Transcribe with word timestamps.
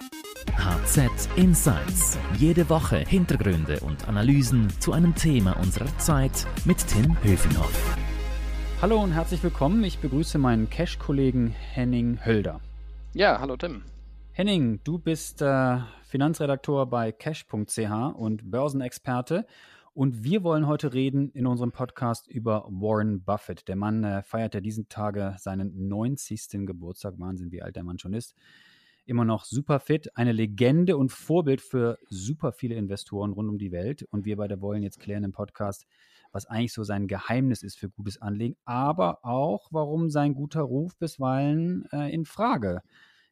HZ 0.00 1.28
Insights. 1.36 2.18
Jede 2.38 2.70
Woche 2.70 2.98
Hintergründe 2.98 3.80
und 3.80 4.08
Analysen 4.08 4.70
zu 4.80 4.92
einem 4.92 5.14
Thema 5.14 5.58
unserer 5.58 5.86
Zeit 5.98 6.46
mit 6.64 6.78
Tim 6.86 7.16
Höfinghoff. 7.22 7.96
Hallo 8.80 9.02
und 9.02 9.12
herzlich 9.12 9.42
willkommen. 9.42 9.84
Ich 9.84 9.98
begrüße 9.98 10.38
meinen 10.38 10.70
Cash-Kollegen 10.70 11.48
Henning 11.48 12.24
Hölder. 12.24 12.60
Ja, 13.12 13.40
hallo 13.40 13.56
Tim. 13.56 13.82
Henning, 14.32 14.80
du 14.84 14.98
bist 14.98 15.42
äh, 15.42 15.78
Finanzredaktor 16.04 16.86
bei 16.88 17.12
cash.ch 17.12 18.14
und 18.14 18.50
Börsenexperte. 18.50 19.46
Und 19.92 20.24
wir 20.24 20.42
wollen 20.44 20.66
heute 20.66 20.94
reden 20.94 21.30
in 21.30 21.46
unserem 21.46 21.72
Podcast 21.72 22.26
über 22.26 22.64
Warren 22.70 23.22
Buffett. 23.22 23.68
Der 23.68 23.76
Mann 23.76 24.04
äh, 24.04 24.22
feiert 24.22 24.54
ja 24.54 24.60
diesen 24.60 24.88
Tage 24.88 25.34
seinen 25.38 25.88
90. 25.88 26.64
Geburtstag. 26.64 27.14
Wahnsinn, 27.18 27.50
wie 27.50 27.60
alt 27.60 27.76
der 27.76 27.84
Mann 27.84 27.98
schon 27.98 28.14
ist. 28.14 28.34
Immer 29.10 29.24
noch 29.24 29.44
super 29.44 29.80
fit, 29.80 30.16
eine 30.16 30.30
Legende 30.30 30.96
und 30.96 31.10
Vorbild 31.10 31.60
für 31.60 31.98
super 32.10 32.52
viele 32.52 32.76
Investoren 32.76 33.32
rund 33.32 33.48
um 33.48 33.58
die 33.58 33.72
Welt. 33.72 34.04
Und 34.04 34.24
wir 34.24 34.36
beide 34.36 34.60
wollen 34.60 34.84
jetzt 34.84 35.00
klären 35.00 35.24
im 35.24 35.32
Podcast, 35.32 35.84
was 36.30 36.46
eigentlich 36.46 36.72
so 36.72 36.84
sein 36.84 37.08
Geheimnis 37.08 37.64
ist 37.64 37.76
für 37.76 37.90
gutes 37.90 38.22
Anlegen, 38.22 38.54
aber 38.64 39.24
auch, 39.24 39.66
warum 39.72 40.10
sein 40.10 40.34
guter 40.34 40.60
Ruf 40.60 40.96
bisweilen 40.96 41.86
äh, 41.90 42.14
in 42.14 42.24
Frage 42.24 42.82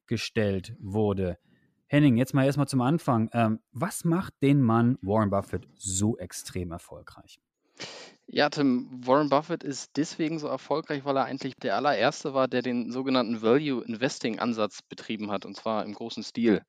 gestellt 0.09 0.75
wurde. 0.81 1.39
Henning, 1.87 2.17
jetzt 2.17 2.35
mal 2.35 2.45
erstmal 2.45 2.67
zum 2.67 2.81
Anfang. 2.81 3.31
Ähm, 3.33 3.61
was 3.71 4.05
macht 4.05 4.35
den 4.43 4.61
Mann 4.61 4.99
Warren 5.01 5.31
Buffett 5.31 5.69
so 5.77 6.19
extrem 6.19 6.73
erfolgreich? 6.73 7.39
Ja, 8.31 8.51
Tim, 8.51 8.89
Warren 9.07 9.31
Buffett 9.31 9.65
ist 9.65 9.93
deswegen 9.97 10.39
so 10.39 10.49
erfolgreich, 10.49 11.05
weil 11.07 11.17
er 11.17 11.25
eigentlich 11.25 11.55
der 11.57 11.77
allererste 11.77 12.35
war, 12.35 12.47
der 12.47 12.61
den 12.61 12.93
sogenannten 12.93 13.41
Value 13.41 13.83
Investing 13.85 14.39
Ansatz 14.39 14.83
betrieben 14.83 15.31
hat, 15.31 15.47
und 15.47 15.57
zwar 15.57 15.83
im 15.85 15.95
großen 15.95 16.23
Stil. 16.23 16.63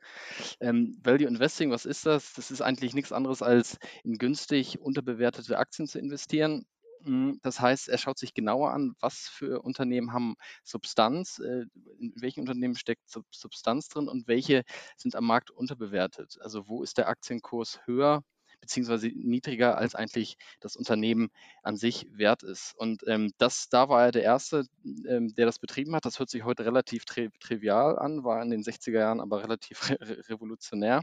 Ähm, 0.62 1.00
Value 1.04 1.28
Investing, 1.28 1.72
was 1.72 1.86
ist 1.86 2.06
das? 2.06 2.34
Das 2.34 2.52
ist 2.52 2.62
eigentlich 2.62 2.94
nichts 2.94 3.12
anderes 3.12 3.42
als 3.42 3.78
in 4.06 4.18
günstig 4.18 4.80
unterbewertete 4.80 5.58
Aktien 5.60 5.88
zu 5.88 6.00
investieren. 6.00 6.66
Hm, 7.04 7.40
das 7.44 7.60
heißt, 7.60 7.90
er 7.90 7.98
schaut 7.98 8.20
sich 8.20 8.34
genauer 8.34 8.72
an, 8.72 8.94
was 9.02 9.28
für 9.30 9.62
Unternehmen 9.62 10.14
haben 10.14 10.36
Substanz, 10.64 11.40
äh, 11.40 11.66
in 12.00 12.14
welchen 12.22 12.42
Unternehmen 12.42 12.76
steckt 12.76 13.04
Substanz 13.32 13.90
drin 13.90 14.08
und 14.08 14.28
welche 14.28 14.64
sind 14.98 15.16
am 15.16 15.26
Markt 15.26 15.52
unterbewertet. 15.52 16.38
Also 16.42 16.70
wo 16.70 16.84
ist 16.84 16.98
der 16.98 17.10
Aktienkurs 17.10 17.82
höher 17.86 18.24
beziehungsweise 18.62 19.08
niedriger 19.08 19.78
als 19.78 19.96
eigentlich 19.96 20.38
das 20.60 20.76
Unternehmen 20.76 21.30
an 21.64 21.76
sich 21.76 22.08
wert 22.12 22.44
ist. 22.44 22.74
Und 22.78 23.04
ähm, 23.08 23.32
das, 23.38 23.70
da 23.70 23.90
war 23.90 24.06
er 24.06 24.12
der 24.12 24.24
Erste, 24.24 24.66
ähm, 25.08 25.34
der 25.36 25.46
das 25.46 25.60
betrieben 25.60 25.96
hat. 25.96 26.06
Das 26.06 26.20
hört 26.20 26.30
sich 26.30 26.44
heute 26.44 26.66
relativ 26.66 27.06
tri 27.06 27.30
trivial 27.40 27.98
an, 27.98 28.24
war 28.24 28.42
in 28.42 28.50
den 28.50 28.64
60er 28.64 29.00
Jahren 29.00 29.22
aber 29.22 29.44
relativ 29.44 29.90
re 30.02 30.30
revolutionär. 30.30 31.02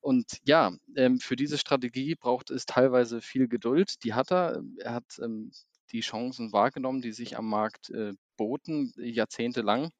Und 0.00 0.38
ja, 0.44 0.72
ähm, 0.96 1.20
für 1.20 1.36
diese 1.36 1.58
Strategie 1.58 2.14
braucht 2.14 2.50
es 2.50 2.66
teilweise 2.66 3.20
viel 3.20 3.48
Geduld. 3.48 4.04
Die 4.04 4.14
hat 4.14 4.32
er. 4.32 4.62
Er 4.78 4.94
hat 4.94 5.18
ähm, 5.22 5.50
die 5.92 6.00
Chancen 6.00 6.52
wahrgenommen, 6.52 7.02
die 7.02 7.12
sich 7.12 7.36
am 7.36 7.48
Markt 7.48 7.90
äh, 7.90 8.14
boten, 8.36 8.92
jahrzehntelang. 8.96 9.90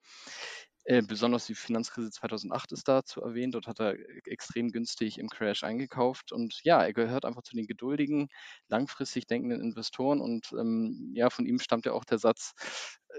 Äh, 0.85 1.03
besonders 1.03 1.47
die 1.47 1.55
Finanzkrise 1.55 2.11
2008 2.11 2.73
ist 2.73 2.89
dazu 2.89 3.23
erwähnt. 3.23 3.55
Dort 3.55 3.69
hat 3.69 3.81
er 3.81 3.95
extrem 4.27 4.73
günstig 4.73 5.19
im 5.19 5.29
Crash 5.29 5.63
eingekauft. 5.63 6.33
Und 6.33 6.61
ja, 6.65 6.83
er 6.83 6.93
gehört 6.93 7.25
einfach 7.25 7.43
zu 7.43 7.55
den 7.55 7.67
geduldigen, 7.67 8.29
langfristig 8.69 9.27
denkenden 9.27 9.61
Investoren. 9.61 10.21
Und 10.21 10.53
ähm, 10.53 11.13
ja, 11.15 11.31
von 11.31 11.47
ihm 11.47 11.61
stammt 11.61 11.87
ja 11.87 11.93
auch 11.93 12.05
der 12.05 12.19
Satz, 12.19 12.55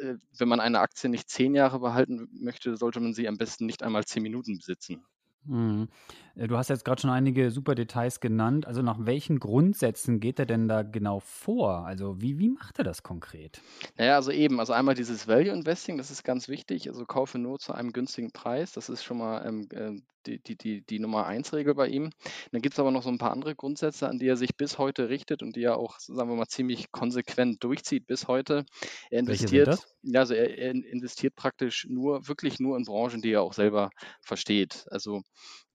äh, 0.02 0.16
wenn 0.38 0.50
man 0.50 0.60
eine 0.60 0.82
Aktie 0.82 1.10
nicht 1.10 1.30
zehn 1.30 1.56
Jahre 1.56 1.80
behalten 1.80 2.28
möchte, 2.34 2.76
sollte 2.76 3.00
man 3.00 3.14
sie 3.14 3.28
am 3.28 3.38
besten 3.38 3.66
nicht 3.66 3.84
einmal 3.84 4.04
zehn 4.06 4.24
Minuten 4.24 4.58
besitzen. 4.58 5.06
Mhm. 5.46 5.90
Äh, 6.36 6.48
du 6.48 6.58
hast 6.58 6.70
jetzt 6.70 6.86
gerade 6.86 7.02
schon 7.02 7.10
einige 7.10 7.52
super 7.52 7.76
Details 7.76 8.20
genannt. 8.20 8.68
Also 8.68 8.82
nach 8.82 8.98
welchen 9.00 9.40
Grundsätzen 9.40 10.20
geht 10.20 10.40
er 10.40 10.46
denn 10.46 10.68
da 10.68 10.84
genau 10.84 11.20
vor? 11.20 11.86
Also 11.86 12.22
wie, 12.22 12.40
wie 12.40 12.50
macht 12.50 12.78
er 12.80 12.84
das 12.84 13.04
konkret? 13.04 13.62
Naja, 13.98 14.16
also 14.16 14.32
eben, 14.32 14.60
also 14.60 14.74
einmal 14.74 14.96
dieses 14.96 15.28
Value 15.28 15.54
Investing, 15.54 15.98
das 15.98 16.12
ist 16.12 16.24
ganz 16.24 16.48
wichtig. 16.48 16.90
Also 16.90 17.06
kaufe 17.06 17.40
nur 17.40 17.60
zu 17.60 17.74
einem 17.74 17.94
günstigen 17.94 18.32
Preis. 18.32 18.74
Das 18.74 18.90
ist 18.90 19.04
schon 19.04 19.18
mal 19.18 19.46
ähm, 19.46 19.68
äh, 19.72 20.02
die, 20.26 20.42
die, 20.42 20.56
die, 20.56 20.82
die 20.86 21.00
Nummer 21.00 21.26
eins 21.26 21.54
Regel 21.54 21.76
bei 21.76 21.88
ihm. 21.88 22.12
Dann 22.52 22.62
gibt 22.62 22.74
es 22.74 22.80
aber 22.80 22.92
noch 22.92 23.04
so 23.04 23.10
ein 23.10 23.18
paar 23.18 23.32
andere 23.32 23.56
Grundsätze, 23.56 24.08
an 24.08 24.20
die 24.20 24.28
er 24.28 24.38
sich 24.38 24.56
bis 24.56 24.78
heute 24.78 25.10
richtet 25.10 25.44
und 25.44 25.56
die 25.56 25.64
er 25.64 25.78
auch, 25.78 26.00
sagen 26.00 26.30
wir 26.30 26.36
mal, 26.36 26.48
ziemlich 26.48 26.92
konsequent 26.92 27.64
durchzieht 27.64 28.08
bis 28.08 28.28
heute. 28.28 28.66
Er 29.10 29.20
investiert, 29.20 29.80
ja, 30.02 30.22
also 30.22 30.34
er, 30.34 30.58
er 30.58 30.72
investiert 30.72 31.36
praktisch 31.36 31.86
nur, 31.90 32.28
wirklich 32.28 32.60
nur 32.60 32.78
in 32.78 32.86
Branchen, 32.86 33.22
die 33.22 33.32
er 33.32 33.42
auch 33.42 33.54
selber 33.54 33.90
versteht. 34.22 34.86
Also 34.90 35.24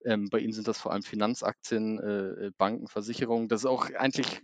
ähm, 0.05 0.29
bei 0.31 0.39
Ihnen 0.39 0.53
sind 0.53 0.69
das 0.69 0.79
vor 0.79 0.93
allem 0.93 1.03
Finanzaktien, 1.03 1.99
äh, 1.99 2.47
äh, 2.47 2.51
Banken, 2.57 2.89
Versicherungen. 2.89 3.49
Das 3.49 3.63
ist 3.63 3.67
auch 3.67 3.91
eigentlich, 3.95 4.41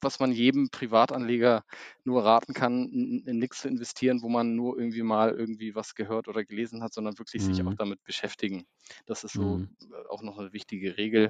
was 0.00 0.20
man 0.20 0.32
jedem 0.32 0.70
Privatanleger 0.70 1.64
nur 2.04 2.24
raten 2.24 2.54
kann, 2.54 2.88
in, 2.88 3.24
in 3.26 3.38
nichts 3.38 3.60
zu 3.62 3.68
investieren, 3.68 4.22
wo 4.22 4.28
man 4.28 4.56
nur 4.56 4.78
irgendwie 4.78 5.02
mal 5.02 5.30
irgendwie 5.30 5.74
was 5.74 5.94
gehört 5.94 6.28
oder 6.28 6.44
gelesen 6.44 6.82
hat, 6.82 6.94
sondern 6.94 7.18
wirklich 7.18 7.42
mhm. 7.42 7.54
sich 7.54 7.62
auch 7.62 7.70
mhm. 7.70 7.76
damit 7.76 8.02
beschäftigen. 8.04 8.66
Das 9.06 9.24
ist 9.24 9.32
so 9.32 9.58
mhm. 9.58 9.76
Äh, 9.82 10.08
auch 10.08 10.22
noch 10.22 10.38
eine 10.38 10.52
wichtige 10.52 10.96
Regel. 10.96 11.28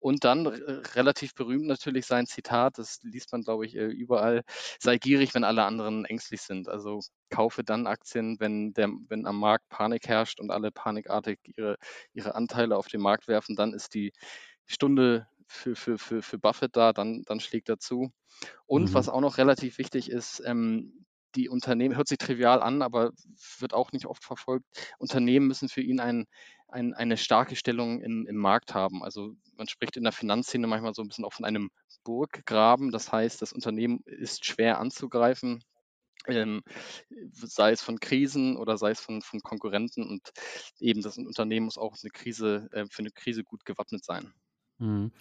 Und 0.00 0.24
dann 0.24 0.46
relativ 0.46 1.34
berühmt 1.34 1.66
natürlich 1.66 2.06
sein 2.06 2.26
Zitat, 2.26 2.78
das 2.78 3.00
liest 3.02 3.32
man, 3.32 3.42
glaube 3.42 3.66
ich, 3.66 3.76
äh, 3.76 3.84
überall, 3.86 4.42
sei 4.78 4.96
gierig, 4.96 5.34
wenn 5.34 5.44
alle 5.44 5.64
anderen 5.64 6.06
ängstlich 6.06 6.40
sind. 6.40 6.68
Also 6.68 7.00
kaufe 7.28 7.62
dann 7.62 7.86
Aktien, 7.86 8.40
wenn, 8.40 8.72
der, 8.72 8.88
wenn 9.08 9.26
am 9.26 9.38
Markt 9.38 9.68
Panik 9.68 10.08
herrscht 10.08 10.40
und 10.40 10.50
alle 10.50 10.70
panikartig 10.72 11.38
ihre, 11.44 11.76
ihre 12.14 12.34
Anteile 12.34 12.76
auf 12.76 12.88
den 12.88 13.02
Markt 13.02 13.28
werfen, 13.28 13.56
dann 13.56 13.74
ist 13.74 13.94
die 13.94 14.12
Stunde 14.66 15.28
für, 15.46 15.76
für, 15.76 15.98
für, 15.98 16.22
für 16.22 16.38
Buffett 16.38 16.76
da, 16.76 16.92
dann, 16.92 17.22
dann 17.26 17.40
schlägt 17.40 17.68
er 17.68 17.78
zu. 17.78 18.10
Und 18.66 18.90
mhm. 18.90 18.94
was 18.94 19.08
auch 19.08 19.20
noch 19.20 19.36
relativ 19.36 19.78
wichtig 19.78 20.10
ist, 20.10 20.42
ähm, 20.46 21.04
die 21.34 21.48
Unternehmen, 21.48 21.96
hört 21.96 22.08
sich 22.08 22.18
trivial 22.18 22.62
an, 22.62 22.82
aber 22.82 23.12
wird 23.58 23.74
auch 23.74 23.92
nicht 23.92 24.06
oft 24.06 24.24
verfolgt, 24.24 24.66
Unternehmen 24.98 25.46
müssen 25.46 25.68
für 25.68 25.82
ihn 25.82 26.00
ein, 26.00 26.26
ein, 26.72 26.94
eine 26.94 27.16
starke 27.16 27.56
Stellung 27.56 28.00
im, 28.00 28.26
im 28.26 28.36
Markt 28.36 28.74
haben. 28.74 29.02
Also 29.02 29.34
man 29.56 29.68
spricht 29.68 29.96
in 29.96 30.04
der 30.04 30.12
Finanzszene 30.12 30.66
manchmal 30.66 30.94
so 30.94 31.02
ein 31.02 31.08
bisschen 31.08 31.24
auch 31.24 31.32
von 31.32 31.44
einem 31.44 31.70
Burggraben. 32.04 32.90
Das 32.90 33.12
heißt, 33.12 33.42
das 33.42 33.52
Unternehmen 33.52 34.00
ist 34.06 34.44
schwer 34.44 34.78
anzugreifen 34.78 35.62
ähm, 36.26 36.62
sei 37.32 37.72
es 37.72 37.82
von 37.82 37.98
Krisen 37.98 38.56
oder 38.56 38.76
sei 38.76 38.90
es 38.90 39.00
von, 39.00 39.22
von 39.22 39.40
Konkurrenten. 39.40 40.08
Und 40.08 40.30
eben 40.78 41.02
das 41.02 41.18
Unternehmen 41.18 41.66
muss 41.66 41.78
auch 41.78 41.96
eine 42.02 42.10
Krise, 42.10 42.68
äh, 42.72 42.86
für 42.90 43.00
eine 43.00 43.10
Krise 43.10 43.44
gut 43.44 43.64
gewappnet 43.64 44.04
sein. 44.04 44.32
Mhm. 44.78 45.12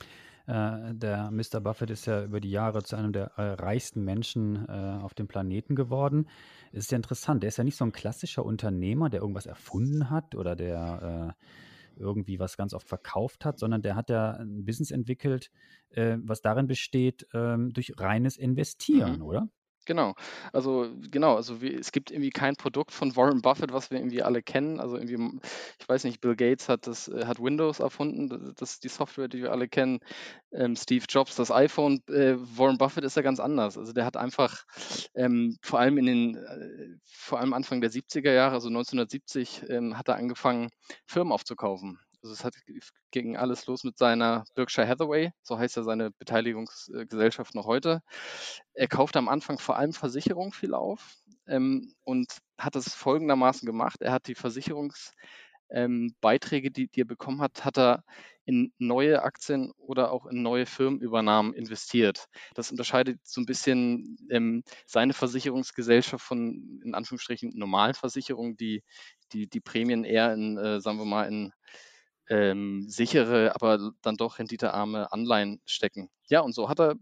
Äh, 0.49 0.95
der 0.95 1.29
Mr. 1.29 1.59
Buffett 1.61 1.91
ist 1.91 2.07
ja 2.07 2.23
über 2.23 2.39
die 2.39 2.49
Jahre 2.49 2.81
zu 2.81 2.95
einem 2.95 3.13
der 3.13 3.33
äh, 3.37 3.51
reichsten 3.53 4.03
Menschen 4.03 4.67
äh, 4.67 4.99
auf 5.03 5.13
dem 5.13 5.27
Planeten 5.27 5.75
geworden. 5.75 6.27
Es 6.71 6.85
ist 6.85 6.91
ja 6.91 6.95
interessant. 6.95 7.43
Der 7.43 7.49
ist 7.49 7.57
ja 7.57 7.63
nicht 7.63 7.75
so 7.77 7.85
ein 7.85 7.91
klassischer 7.91 8.43
Unternehmer, 8.43 9.09
der 9.09 9.21
irgendwas 9.21 9.45
erfunden 9.45 10.09
hat 10.09 10.33
oder 10.33 10.55
der 10.55 11.35
äh, 11.37 11.99
irgendwie 12.01 12.39
was 12.39 12.57
ganz 12.57 12.73
oft 12.73 12.87
verkauft 12.87 13.45
hat, 13.45 13.59
sondern 13.59 13.83
der 13.83 13.95
hat 13.95 14.09
ja 14.09 14.31
ein 14.31 14.65
Business 14.65 14.89
entwickelt, 14.89 15.51
äh, 15.91 16.17
was 16.23 16.41
darin 16.41 16.65
besteht, 16.65 17.27
ähm, 17.33 17.71
durch 17.71 17.93
reines 17.99 18.35
Investieren, 18.35 19.17
mhm. 19.17 19.23
oder? 19.23 19.49
Genau. 19.89 20.13
Also 20.53 20.87
genau, 21.09 21.35
also 21.35 21.63
wie, 21.63 21.73
es 21.73 21.91
gibt 21.91 22.11
irgendwie 22.11 22.29
kein 22.29 22.55
Produkt 22.55 22.91
von 22.91 23.15
Warren 23.15 23.41
Buffett, 23.41 23.73
was 23.73 23.89
wir 23.89 23.97
irgendwie 23.97 24.21
alle 24.21 24.43
kennen. 24.43 24.79
Also 24.79 24.97
irgendwie, 24.97 25.39
ich 25.79 25.89
weiß 25.89 26.03
nicht, 26.03 26.21
Bill 26.21 26.35
Gates 26.35 26.69
hat 26.69 26.85
das, 26.85 27.07
äh, 27.07 27.25
hat 27.25 27.41
Windows 27.41 27.79
erfunden, 27.79 28.53
das 28.55 28.73
ist 28.73 28.83
die 28.83 28.87
Software, 28.87 29.27
die 29.27 29.41
wir 29.41 29.51
alle 29.51 29.67
kennen. 29.67 29.97
Ähm, 30.51 30.75
Steve 30.75 31.05
Jobs 31.09 31.35
das 31.35 31.49
iPhone. 31.49 32.03
Äh, 32.07 32.35
Warren 32.37 32.77
Buffett 32.77 33.03
ist 33.03 33.15
ja 33.15 33.23
ganz 33.23 33.39
anders. 33.39 33.79
Also 33.79 33.91
der 33.91 34.05
hat 34.05 34.15
einfach 34.15 34.63
ähm, 35.15 35.57
vor 35.63 35.79
allem 35.79 35.97
in 35.97 36.05
den, 36.05 36.35
äh, 36.35 36.97
vor 37.07 37.39
allem 37.39 37.53
Anfang 37.53 37.81
der 37.81 37.89
70er 37.89 38.31
Jahre, 38.31 38.53
also 38.53 38.69
1970, 38.69 39.63
ähm, 39.69 39.97
hat 39.97 40.07
er 40.07 40.17
angefangen, 40.17 40.69
Firmen 41.07 41.33
aufzukaufen. 41.33 41.97
Also 42.21 42.33
es 42.33 42.43
hat, 42.43 42.53
ging 43.11 43.37
alles 43.37 43.65
los 43.65 43.83
mit 43.83 43.97
seiner 43.97 44.43
Berkshire 44.53 44.87
Hathaway, 44.87 45.31
so 45.41 45.57
heißt 45.57 45.77
ja 45.77 45.83
seine 45.83 46.11
Beteiligungsgesellschaft 46.11 47.55
noch 47.55 47.65
heute. 47.65 48.01
Er 48.73 48.87
kaufte 48.87 49.19
am 49.19 49.29
Anfang 49.29 49.57
vor 49.57 49.77
allem 49.77 49.93
Versicherungen 49.93 50.51
viel 50.51 50.73
auf 50.73 51.15
ähm, 51.47 51.93
und 52.03 52.39
hat 52.57 52.75
es 52.75 52.93
folgendermaßen 52.93 53.65
gemacht. 53.65 54.01
Er 54.01 54.11
hat 54.11 54.27
die 54.27 54.35
Versicherungsbeiträge, 54.35 56.67
ähm, 56.67 56.73
die, 56.73 56.89
die 56.89 57.01
er 57.01 57.05
bekommen 57.05 57.41
hat, 57.41 57.63
hat 57.63 57.77
er 57.77 58.03
in 58.49 58.73
neue 58.79 59.21
Aktien 59.21 59.71
oder 59.77 60.11
auch 60.11 60.25
in 60.25 60.41
neue 60.41 60.65
Firmenübernahmen 60.65 61.53
investiert. 61.53 62.25
Das 62.55 62.71
unterscheidet 62.71 63.19
so 63.23 63.39
ein 63.39 63.45
bisschen 63.45 64.17
ähm, 64.31 64.63
seine 64.87 65.13
Versicherungsgesellschaft 65.13 66.25
von 66.25 66.81
in 66.83 66.95
Anführungsstrichen 66.95 67.51
normalen 67.55 67.93
Versicherungen, 67.93 68.57
die, 68.57 68.83
die 69.31 69.47
die 69.47 69.61
Prämien 69.61 70.03
eher 70.03 70.33
in, 70.33 70.57
äh, 70.57 70.81
sagen 70.81 70.97
wir 70.97 71.05
mal, 71.05 71.25
in 71.25 71.53
ähm, 72.29 72.85
sichere, 72.87 73.55
aber 73.55 73.91
dann 74.01 74.15
doch 74.15 74.39
renditearme 74.39 75.11
Anleihen 75.11 75.61
stecken. 75.65 76.09
Ja, 76.27 76.41
und 76.41 76.53
so 76.53 76.69
hat 76.69 76.79
er 76.79 76.95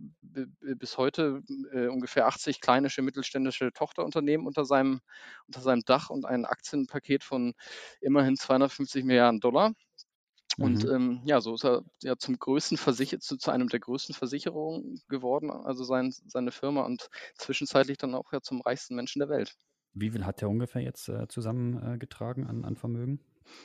bis 0.78 0.98
heute 0.98 1.44
äh, 1.74 1.88
ungefähr 1.88 2.28
80 2.28 2.62
kleinische 2.62 3.02
mittelständische 3.02 3.74
Tochterunternehmen 3.74 4.48
unter 4.48 4.64
seinem, 4.64 5.02
unter 5.48 5.62
seinem 5.62 5.82
Dach 5.86 6.10
und 6.10 6.26
ein 6.26 6.46
Aktienpaket 6.46 7.24
von 7.24 7.54
immerhin 8.00 8.38
250 8.38 9.04
Milliarden 9.04 9.42
Dollar. 9.42 9.74
Und 10.58 10.86
mhm. 10.86 10.92
ähm, 10.92 11.22
ja, 11.26 11.40
so 11.40 11.54
ist 11.54 11.66
er 11.66 11.84
ja 12.02 12.18
zum 12.18 12.40
größten 12.40 12.78
Versicher 12.78 13.20
zu, 13.20 13.38
zu, 13.38 13.52
einem 13.52 13.68
der 13.68 13.80
größten 13.80 14.16
Versicherungen 14.16 15.02
geworden, 15.08 15.52
also 15.52 15.84
sein, 15.84 16.12
seine 16.26 16.52
Firma 16.52 16.82
und 16.82 17.10
zwischenzeitlich 17.36 17.98
dann 17.98 18.16
auch 18.16 18.32
ja 18.32 18.42
zum 18.42 18.62
reichsten 18.62 18.96
Menschen 18.96 19.20
der 19.20 19.30
Welt. 19.30 19.56
Wie 20.00 20.12
viel 20.12 20.26
hat 20.26 20.42
er 20.42 20.50
ungefähr 20.50 20.82
jetzt 20.82 21.10
äh, 21.10 21.28
zusammengetragen 21.28 22.44
äh, 22.44 22.50
an, 22.50 22.66
an 22.66 22.76
Vermögen? 22.76 23.20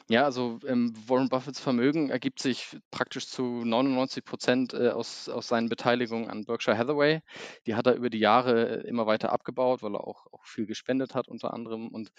Ja, 0.08 0.24
also 0.24 0.58
ähm, 0.66 0.94
Warren 1.06 1.28
Buffetts 1.28 1.60
Vermögen 1.60 2.10
ergibt 2.10 2.40
sich 2.40 2.76
praktisch 2.90 3.26
zu 3.26 3.42
99 3.42 4.24
Prozent 4.24 4.74
äh, 4.74 4.90
aus, 4.90 5.28
aus 5.28 5.48
seinen 5.48 5.68
Beteiligungen 5.68 6.28
an 6.28 6.44
Berkshire 6.44 6.76
Hathaway. 6.76 7.20
Die 7.66 7.74
hat 7.74 7.86
er 7.86 7.94
über 7.94 8.10
die 8.10 8.18
Jahre 8.18 8.82
äh, 8.84 8.88
immer 8.88 9.06
weiter 9.06 9.32
abgebaut, 9.32 9.82
weil 9.82 9.94
er 9.94 10.06
auch, 10.06 10.26
auch 10.32 10.44
viel 10.44 10.66
gespendet 10.66 11.14
hat 11.14 11.28
unter 11.28 11.52
anderem. 11.54 11.88
Und 11.88 12.12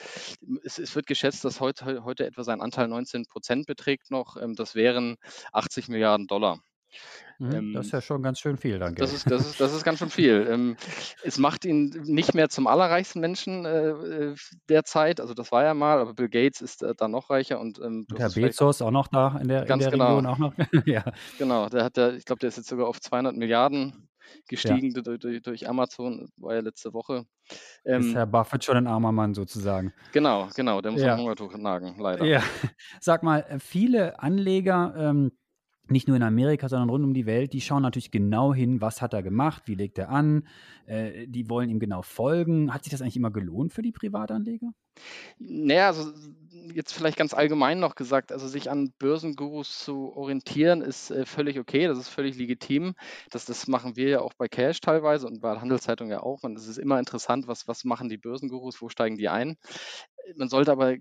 es, 0.64 0.80
es 0.80 0.96
wird 0.96 1.08
geschätzt, 1.08 1.46
dass 1.46 1.60
heute, 1.60 2.04
heute 2.04 2.26
etwa 2.26 2.44
sein 2.44 2.62
Anteil 2.62 2.88
19 2.88 3.26
Prozent 3.26 3.66
beträgt 3.66 4.12
noch. 4.12 4.38
Ähm, 4.38 4.56
das 4.56 4.76
wären 4.76 5.18
80 5.52 5.88
Milliarden 5.90 6.28
Dollar. 6.28 6.60
Mhm, 7.40 7.52
ähm, 7.52 7.74
das 7.74 7.88
ist 7.88 7.92
ja 7.92 8.02
schon 8.02 8.22
ganz 8.22 8.40
schön 8.40 8.58
viel, 8.58 8.80
danke. 8.80 9.02
Das 9.02 9.14
ist, 9.14 9.30
das 9.30 9.46
ist, 9.46 9.60
das 9.60 9.74
ist 9.74 9.84
ganz 9.84 10.00
schön 10.00 10.10
viel. 10.10 10.48
ähm, 10.50 10.78
es 11.24 11.38
macht 11.38 11.66
ihn 11.66 11.90
nicht 12.04 12.34
mehr 12.34 12.50
zum 12.50 12.68
allerreichsten 12.68 13.20
Menschen 13.20 13.66
äh, 13.66 13.90
äh 13.90 14.36
derzeit. 14.70 15.20
Also 15.20 15.34
das 15.34 15.52
war 15.52 15.64
er 15.64 15.74
mal, 15.74 16.00
aber 16.00 16.14
Bill 16.14 16.30
Gates 16.30 16.62
ist 16.62 16.84
äh, 16.84 16.94
da 16.96 17.08
noch 17.08 17.30
reicher 17.30 17.60
und 17.60 17.80
ähm, 17.80 18.06
der 18.10 18.30
Bezos 18.30 18.82
auch 18.82 18.92
noch 18.92 19.08
da 19.08 19.40
in 19.42 19.48
der, 19.48 19.66
ganz 19.66 19.84
in 19.84 19.92
der 19.92 19.92
genau. 19.92 20.18
Region 20.18 20.26
auch 20.26 20.38
noch. 20.38 20.54
ja. 20.86 21.04
Genau, 21.38 21.70
der 21.70 21.84
hat 21.84 21.98
ja, 21.98 22.12
ich 22.12 22.26
glaube, 22.26 22.40
der 22.40 22.50
ist 22.50 22.58
jetzt 22.58 22.70
sogar 22.70 22.88
auf 22.88 23.02
200 23.02 23.36
Milliarden 23.36 24.10
gestiegen 24.48 24.92
ja. 24.96 25.02
durch, 25.02 25.20
durch, 25.20 25.42
durch, 25.42 25.70
Amazon, 25.70 26.30
war 26.38 26.56
ja 26.56 26.62
letzte 26.62 26.94
Woche. 26.94 27.26
Ähm, 27.86 28.02
ist 28.02 28.16
Herr 28.16 28.26
Buffett 28.26 28.64
schon 28.64 28.78
ein 28.78 28.88
armer 28.88 29.12
Mann 29.12 29.34
sozusagen. 29.34 29.94
Genau, 30.12 30.50
genau, 30.56 30.82
der 30.82 30.92
muss 30.92 31.02
ja. 31.02 31.14
am 31.14 31.20
Hungertuch 31.20 31.56
nagen, 31.58 31.96
leider. 32.00 32.26
Ja, 32.26 32.42
sag 33.02 33.24
mal, 33.24 33.46
äh, 33.50 33.60
viele 33.60 34.20
Anleger 34.20 34.94
ähm, 34.98 35.32
nicht 35.94 36.08
nur 36.08 36.18
in 36.18 36.24
Amerika, 36.24 36.68
sondern 36.68 36.90
rund 36.90 37.06
um 37.06 37.14
die 37.14 37.26
Welt, 37.26 37.54
die 37.54 37.62
schauen 37.62 37.84
natürlich 37.84 38.12
genau 38.12 38.54
hin, 38.54 38.82
was 38.82 39.02
hat 39.02 39.14
er 39.14 39.24
gemacht, 39.24 39.64
wie 39.66 39.76
legt 39.76 39.98
er 39.98 40.10
an, 40.10 40.48
äh, 40.86 41.28
die 41.28 41.50
wollen 41.50 41.70
ihm 41.70 41.80
genau 41.80 42.02
folgen. 42.02 42.74
Hat 42.74 42.84
sich 42.84 42.92
das 42.92 43.02
eigentlich 43.02 43.16
immer 43.16 43.32
gelohnt 43.32 43.72
für 43.72 43.82
die 43.82 43.92
Privatanleger? 43.94 44.74
Naja, 45.40 45.88
also 45.88 46.12
jetzt 46.74 46.94
vielleicht 46.94 47.18
ganz 47.18 47.34
allgemein 47.34 47.80
noch 47.80 47.96
gesagt, 47.96 48.32
also 48.32 48.48
sich 48.48 48.70
an 48.70 48.94
Börsengurus 49.00 49.80
zu 49.80 50.16
orientieren, 50.16 50.82
ist 50.82 51.12
äh, 51.12 51.26
völlig 51.26 51.60
okay, 51.60 51.88
das 51.88 51.98
ist 51.98 52.10
völlig 52.10 52.38
legitim. 52.38 52.96
Das, 53.32 53.46
das 53.46 53.68
machen 53.68 53.96
wir 53.96 54.10
ja 54.10 54.22
auch 54.22 54.34
bei 54.34 54.48
Cash 54.48 54.82
teilweise 54.82 55.28
und 55.28 55.42
bei 55.42 55.60
Handelszeitung 55.60 56.10
ja 56.10 56.22
auch. 56.22 56.44
Und 56.44 56.58
es 56.58 56.68
ist 56.68 56.78
immer 56.78 57.00
interessant, 57.00 57.48
was, 57.48 57.68
was 57.68 57.84
machen 57.84 58.10
die 58.10 58.18
Börsengurus, 58.18 58.82
wo 58.82 58.90
steigen 58.90 59.18
die 59.18 59.30
ein 59.30 59.58
man 60.36 60.50
sollte 60.50 60.72
aber 60.72 60.96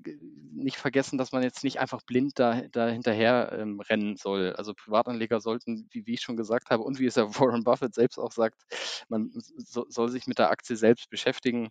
nicht 0.53 0.77
vergessen, 0.77 1.19
dass 1.19 1.33
man 1.33 1.43
jetzt 1.43 1.65
nicht 1.65 1.81
einfach 1.81 2.03
blind 2.03 2.39
da, 2.39 2.63
da 2.73 2.89
hinterher 2.89 3.53
ähm, 3.59 3.81
rennen 3.81 4.17
soll. 4.17 4.55
Also 4.57 4.75
Privatanleger 4.75 5.41
sollten, 5.41 5.89
wie, 5.91 6.07
wie, 6.07 6.15
ich 6.15 6.21
schon 6.21 6.37
gesagt 6.37 6.71
habe 6.71 6.83
und 6.83 6.99
wie 6.99 7.07
es 7.07 7.17
ja 7.17 7.25
Warren 7.39 7.65
Buffett 7.65 7.95
selbst 7.95 8.19
auch 8.19 8.33
sagt, 8.33 8.63
man 9.09 9.31
so, 9.57 9.87
soll 9.89 10.09
sich 10.09 10.27
mit 10.27 10.39
der 10.39 10.51
Aktie 10.51 10.77
selbst 10.77 11.11
beschäftigen 11.11 11.69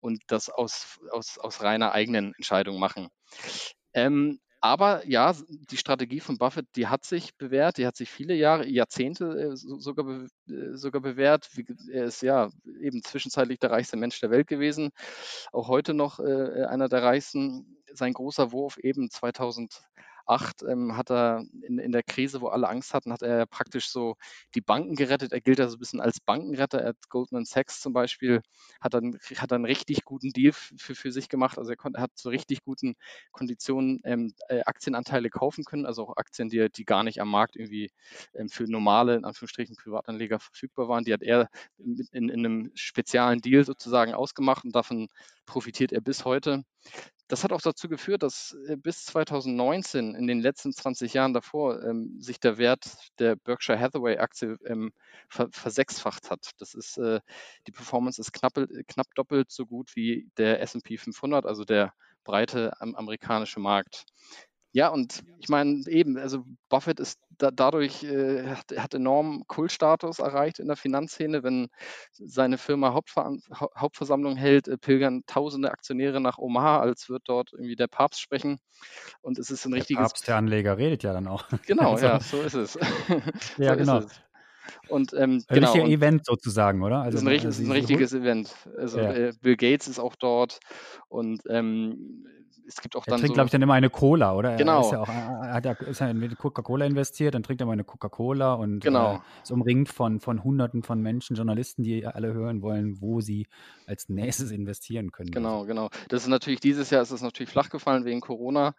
und 0.00 0.22
das 0.26 0.48
aus, 0.50 0.98
aus, 1.10 1.38
aus 1.38 1.62
reiner 1.62 1.92
eigenen 1.92 2.34
Entscheidung 2.34 2.78
machen. 2.78 3.08
Ähm, 3.92 4.40
aber 4.64 5.06
ja, 5.06 5.34
die 5.50 5.76
Strategie 5.76 6.20
von 6.20 6.38
Buffett, 6.38 6.66
die 6.74 6.86
hat 6.86 7.04
sich 7.04 7.36
bewährt, 7.36 7.76
die 7.76 7.86
hat 7.86 7.96
sich 7.96 8.10
viele 8.10 8.32
Jahre, 8.34 8.66
Jahrzehnte 8.66 9.52
äh, 9.52 9.56
sogar, 9.56 10.22
äh, 10.48 10.74
sogar 10.74 11.02
bewährt. 11.02 11.50
Er 11.92 12.04
ist 12.04 12.22
ja 12.22 12.48
eben 12.80 13.02
zwischenzeitlich 13.02 13.58
der 13.58 13.72
reichste 13.72 13.98
Mensch 13.98 14.18
der 14.20 14.30
Welt 14.30 14.46
gewesen, 14.46 14.88
auch 15.52 15.68
heute 15.68 15.92
noch 15.92 16.18
äh, 16.18 16.64
einer 16.64 16.88
der 16.88 17.02
reichsten. 17.02 17.76
Sein 17.92 18.14
großer 18.14 18.52
Wurf 18.52 18.78
eben 18.78 19.10
2000 19.10 19.82
2008 20.26 20.62
ähm, 20.68 20.96
hat 20.96 21.10
er 21.10 21.44
in, 21.62 21.78
in 21.78 21.92
der 21.92 22.02
Krise, 22.02 22.40
wo 22.40 22.48
alle 22.48 22.68
Angst 22.68 22.94
hatten, 22.94 23.12
hat 23.12 23.22
er 23.22 23.46
praktisch 23.46 23.88
so 23.90 24.16
die 24.54 24.60
Banken 24.60 24.94
gerettet. 24.94 25.32
Er 25.32 25.40
gilt 25.40 25.60
also 25.60 25.76
ein 25.76 25.78
bisschen 25.78 26.00
als 26.00 26.20
Bankenretter. 26.20 26.80
Er 26.80 26.88
hat 26.88 27.08
Goldman 27.08 27.44
Sachs 27.44 27.80
zum 27.80 27.92
Beispiel, 27.92 28.40
hat 28.80 28.94
dann, 28.94 29.18
hat 29.36 29.50
dann 29.50 29.56
einen 29.56 29.64
richtig 29.66 30.04
guten 30.04 30.30
Deal 30.30 30.52
für, 30.52 30.94
für 30.94 31.12
sich 31.12 31.28
gemacht. 31.28 31.58
Also 31.58 31.70
er, 31.70 31.76
konnte, 31.76 32.00
hat 32.00 32.10
zu 32.14 32.28
richtig 32.28 32.62
guten 32.64 32.94
Konditionen 33.32 34.00
ähm, 34.04 34.34
äh, 34.48 34.62
Aktienanteile 34.64 35.30
kaufen 35.30 35.64
können, 35.64 35.86
also 35.86 36.08
auch 36.08 36.16
Aktien, 36.16 36.48
die, 36.48 36.68
die 36.70 36.84
gar 36.84 37.04
nicht 37.04 37.20
am 37.20 37.30
Markt 37.30 37.56
irgendwie 37.56 37.90
ähm, 38.34 38.48
für 38.48 38.64
normale, 38.64 39.16
in 39.16 39.24
Anführungsstrichen, 39.24 39.76
Privatanleger 39.76 40.40
verfügbar 40.40 40.88
waren. 40.88 41.04
Die 41.04 41.12
hat 41.12 41.22
er 41.22 41.48
in, 41.78 41.98
in 42.12 42.30
einem 42.30 42.70
speziellen 42.74 43.40
Deal 43.40 43.64
sozusagen 43.64 44.14
ausgemacht 44.14 44.64
und 44.64 44.74
davon 44.74 45.08
profitiert 45.46 45.92
er 45.92 46.00
bis 46.00 46.24
heute 46.24 46.64
das 47.28 47.42
hat 47.42 47.52
auch 47.52 47.60
dazu 47.60 47.88
geführt, 47.88 48.22
dass 48.22 48.56
äh, 48.68 48.76
bis 48.76 49.06
2019, 49.06 50.14
in 50.14 50.26
den 50.26 50.40
letzten 50.40 50.72
20 50.72 51.14
Jahren 51.14 51.32
davor, 51.32 51.82
ähm, 51.82 52.20
sich 52.20 52.38
der 52.38 52.58
Wert 52.58 52.84
der 53.18 53.36
Berkshire 53.36 53.78
Hathaway 53.78 54.18
Aktie 54.18 54.56
ähm, 54.66 54.92
ver 55.28 55.48
versechsfacht 55.50 56.30
hat. 56.30 56.50
Das 56.58 56.74
ist, 56.74 56.98
äh, 56.98 57.20
die 57.66 57.72
Performance 57.72 58.20
ist 58.20 58.32
knapp, 58.32 58.54
knapp 58.88 59.06
doppelt 59.14 59.50
so 59.50 59.66
gut 59.66 59.96
wie 59.96 60.28
der 60.36 60.60
S&P 60.60 60.98
500, 60.98 61.46
also 61.46 61.64
der 61.64 61.94
breite 62.24 62.72
amerikanische 62.80 63.60
Markt. 63.60 64.04
Ja, 64.74 64.88
und 64.88 65.22
ich 65.38 65.48
meine 65.48 65.84
eben, 65.86 66.18
also 66.18 66.44
Buffett 66.68 66.98
ist 66.98 67.20
da, 67.38 67.52
dadurch, 67.52 68.02
äh, 68.02 68.42
hat, 68.48 68.76
hat 68.76 68.92
enorm 68.92 69.44
Kultstatus 69.46 70.18
erreicht 70.18 70.58
in 70.58 70.66
der 70.66 70.74
Finanzszene. 70.74 71.44
Wenn 71.44 71.68
seine 72.10 72.58
Firma 72.58 72.92
Hauptver 72.92 73.36
Hauptversammlung 73.52 74.34
hält, 74.34 74.66
äh, 74.66 74.76
pilgern 74.76 75.22
tausende 75.28 75.70
Aktionäre 75.70 76.20
nach 76.20 76.38
Omaha, 76.38 76.80
als 76.80 77.08
wird 77.08 77.22
dort 77.26 77.52
irgendwie 77.52 77.76
der 77.76 77.86
Papst 77.86 78.20
sprechen. 78.20 78.58
Und 79.22 79.38
es 79.38 79.48
ist 79.48 79.64
ein 79.64 79.74
richtiges. 79.74 80.00
Der 80.00 80.08
Papst, 80.08 80.26
der 80.26 80.36
Anleger, 80.38 80.76
redet 80.76 81.04
ja 81.04 81.12
dann 81.12 81.28
auch. 81.28 81.44
Genau, 81.66 81.92
also, 81.92 82.06
ja, 82.06 82.18
so 82.18 82.42
ist 82.42 82.54
es. 82.54 82.74
ja, 83.58 83.74
so 83.74 83.78
genau. 83.78 84.02
Und 84.88 85.14
ähm, 85.14 85.44
genau. 85.48 85.72
Ein 85.72 85.86
Event 85.86 86.26
sozusagen, 86.26 86.82
oder? 86.82 87.02
Also, 87.02 87.18
ist 87.18 87.24
ein, 87.24 87.46
also, 87.46 87.62
ein 87.62 87.70
richtiges 87.70 88.12
Event. 88.12 88.52
Also 88.76 88.98
ja. 88.98 89.12
äh, 89.12 89.32
Bill 89.40 89.56
Gates 89.56 89.86
ist 89.86 90.00
auch 90.00 90.16
dort 90.16 90.58
und 91.08 91.42
ähm, 91.48 92.26
es 92.66 92.80
gibt 92.80 92.96
auch 92.96 93.04
dann. 93.04 93.14
Er 93.14 93.18
trinkt, 93.18 93.28
so, 93.28 93.34
glaube 93.34 93.46
ich, 93.46 93.52
dann 93.52 93.62
immer 93.62 93.74
eine 93.74 93.90
Cola, 93.90 94.34
oder? 94.34 94.56
Genau. 94.56 94.80
Er, 94.80 94.84
ist 94.86 94.92
ja 94.92 95.00
auch, 95.00 95.08
er 95.08 95.88
ist 95.88 96.00
ja 96.00 96.08
in 96.08 96.36
Coca-Cola 96.36 96.86
investiert, 96.86 97.34
dann 97.34 97.42
trinkt 97.42 97.60
er 97.60 97.66
mal 97.66 97.72
eine 97.72 97.84
Coca-Cola 97.84 98.54
und 98.54 98.80
genau. 98.80 99.14
äh, 99.14 99.42
ist 99.42 99.50
umringt 99.50 99.88
von, 99.88 100.20
von 100.20 100.42
Hunderten 100.42 100.82
von 100.82 101.00
Menschen, 101.00 101.36
Journalisten, 101.36 101.82
die 101.82 102.06
alle 102.06 102.32
hören 102.32 102.62
wollen, 102.62 103.00
wo 103.00 103.20
sie 103.20 103.46
als 103.86 104.08
nächstes 104.08 104.50
investieren 104.50 105.12
können. 105.12 105.30
Genau, 105.30 105.56
also. 105.60 105.66
genau. 105.66 105.90
Das 106.08 106.22
ist 106.22 106.28
natürlich 106.28 106.60
dieses 106.60 106.90
Jahr 106.90 107.02
ist 107.02 107.10
es 107.10 107.22
natürlich 107.22 107.50
flach 107.50 107.68
gefallen 107.68 108.04
wegen 108.04 108.20
Corona. 108.20 108.74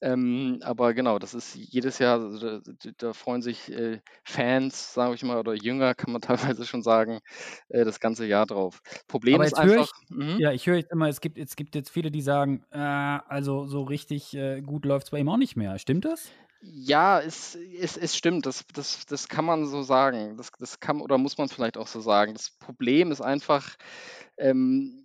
Ähm, 0.00 0.60
aber 0.62 0.94
genau, 0.94 1.18
das 1.18 1.34
ist 1.34 1.54
jedes 1.54 1.98
Jahr, 1.98 2.20
also 2.20 2.60
da, 2.60 2.90
da, 2.98 3.12
freuen 3.12 3.42
sich 3.42 3.72
äh, 3.72 4.00
Fans, 4.24 4.94
sage 4.94 5.14
ich 5.14 5.22
mal, 5.22 5.38
oder 5.38 5.54
Jünger, 5.54 5.94
kann 5.94 6.12
man 6.12 6.20
teilweise 6.22 6.64
schon 6.64 6.82
sagen, 6.82 7.20
äh, 7.68 7.84
das 7.84 8.00
ganze 8.00 8.26
Jahr 8.26 8.46
drauf. 8.46 8.80
Problem 9.08 9.36
aber 9.36 9.46
ist 9.46 9.54
einfach. 9.54 9.90
Ich, 10.08 10.16
mhm. 10.16 10.38
Ja, 10.38 10.52
ich 10.52 10.66
höre 10.66 10.82
immer, 10.90 11.08
es 11.08 11.20
gibt, 11.20 11.38
es 11.38 11.56
gibt 11.56 11.74
jetzt 11.74 11.90
viele, 11.90 12.10
die 12.10 12.22
sagen, 12.22 12.64
äh, 12.70 12.78
also 13.28 13.66
so 13.66 13.82
richtig 13.82 14.34
äh, 14.34 14.60
gut 14.60 14.84
läuft 14.84 15.06
es 15.06 15.10
bei 15.10 15.18
ihm 15.18 15.28
auch 15.28 15.36
nicht 15.36 15.56
mehr. 15.56 15.78
Stimmt 15.78 16.04
das? 16.04 16.30
Ja, 16.60 17.20
es, 17.20 17.56
es, 17.80 17.96
es 17.96 18.16
stimmt, 18.16 18.46
das, 18.46 18.64
das, 18.72 19.04
das 19.06 19.28
kann 19.28 19.44
man 19.44 19.66
so 19.66 19.82
sagen. 19.82 20.36
Das, 20.36 20.52
das 20.58 20.78
kann 20.78 21.00
oder 21.00 21.18
muss 21.18 21.36
man 21.36 21.48
vielleicht 21.48 21.76
auch 21.76 21.88
so 21.88 22.00
sagen. 22.00 22.34
Das 22.34 22.50
Problem 22.50 23.10
ist 23.10 23.20
einfach, 23.20 23.76
ähm, 24.36 25.01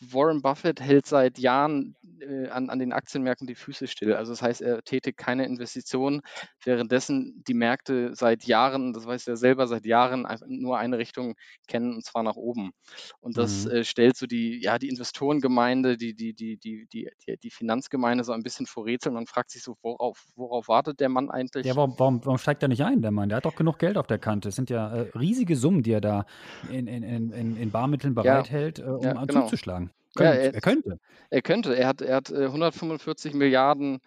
Warren 0.00 0.42
Buffett 0.42 0.80
hält 0.80 1.06
seit 1.06 1.38
Jahren 1.38 1.96
äh, 2.20 2.48
an, 2.48 2.70
an 2.70 2.78
den 2.78 2.92
Aktienmärkten 2.92 3.46
die 3.46 3.54
Füße 3.54 3.86
still. 3.86 4.14
Also 4.14 4.32
das 4.32 4.42
heißt, 4.42 4.62
er 4.62 4.82
tätigt 4.82 5.18
keine 5.18 5.44
Investitionen, 5.46 6.22
währenddessen 6.64 7.42
die 7.46 7.54
Märkte 7.54 8.14
seit 8.14 8.44
Jahren, 8.44 8.92
das 8.92 9.06
weiß 9.06 9.26
er 9.28 9.36
selber, 9.36 9.66
seit 9.66 9.86
Jahren 9.86 10.26
nur 10.46 10.78
eine 10.78 10.98
Richtung 10.98 11.34
kennen, 11.68 11.94
und 11.94 12.04
zwar 12.04 12.22
nach 12.22 12.36
oben. 12.36 12.72
Und 13.20 13.36
das 13.36 13.64
mhm. 13.64 13.70
äh, 13.70 13.84
stellt 13.84 14.16
so 14.16 14.26
die, 14.26 14.62
ja, 14.62 14.78
die 14.78 14.88
Investorengemeinde, 14.88 15.96
die, 15.96 16.14
die, 16.14 16.34
die, 16.34 16.58
die, 16.58 16.86
die, 16.92 17.10
die 17.42 17.50
Finanzgemeinde 17.50 18.24
so 18.24 18.32
ein 18.32 18.42
bisschen 18.42 18.66
vor 18.66 18.86
Rätsel. 18.86 19.12
Man 19.12 19.26
fragt 19.26 19.50
sich 19.50 19.62
so, 19.62 19.76
worauf, 19.82 20.24
worauf 20.36 20.68
wartet 20.68 21.00
der 21.00 21.08
Mann 21.08 21.30
eigentlich? 21.30 21.66
Ja, 21.66 21.76
warum, 21.76 21.94
warum, 21.98 22.24
warum 22.24 22.38
steigt 22.38 22.62
er 22.62 22.68
nicht 22.68 22.84
ein, 22.84 23.02
der 23.02 23.10
Mann? 23.10 23.28
Der 23.28 23.36
hat 23.36 23.44
doch 23.44 23.56
genug 23.56 23.78
Geld 23.78 23.96
auf 23.96 24.06
der 24.06 24.18
Kante. 24.18 24.50
Es 24.50 24.56
sind 24.56 24.70
ja 24.70 24.94
äh, 24.94 25.10
riesige 25.18 25.56
Summen, 25.56 25.82
die 25.82 25.92
er 25.92 26.00
da 26.00 26.26
in, 26.70 26.86
in, 26.86 27.02
in, 27.02 27.56
in 27.56 27.70
Barmitteln 27.70 28.14
bereithält, 28.14 28.78
äh, 28.78 28.82
um 28.82 29.02
ja, 29.02 29.12
genau. 29.24 29.42
zuzuschlagen. 29.42 29.71
Könnt, 30.14 30.34
ja, 30.34 30.40
er, 30.40 30.54
er, 30.54 30.60
könnte. 30.60 30.98
Er 31.30 31.42
könnte. 31.42 31.74
Er 31.74 31.88
hat, 31.88 32.02
er 32.02 32.16
hat 32.16 32.30
145 32.30 33.32
äh, 33.32 33.36
Milliarden 33.36 34.00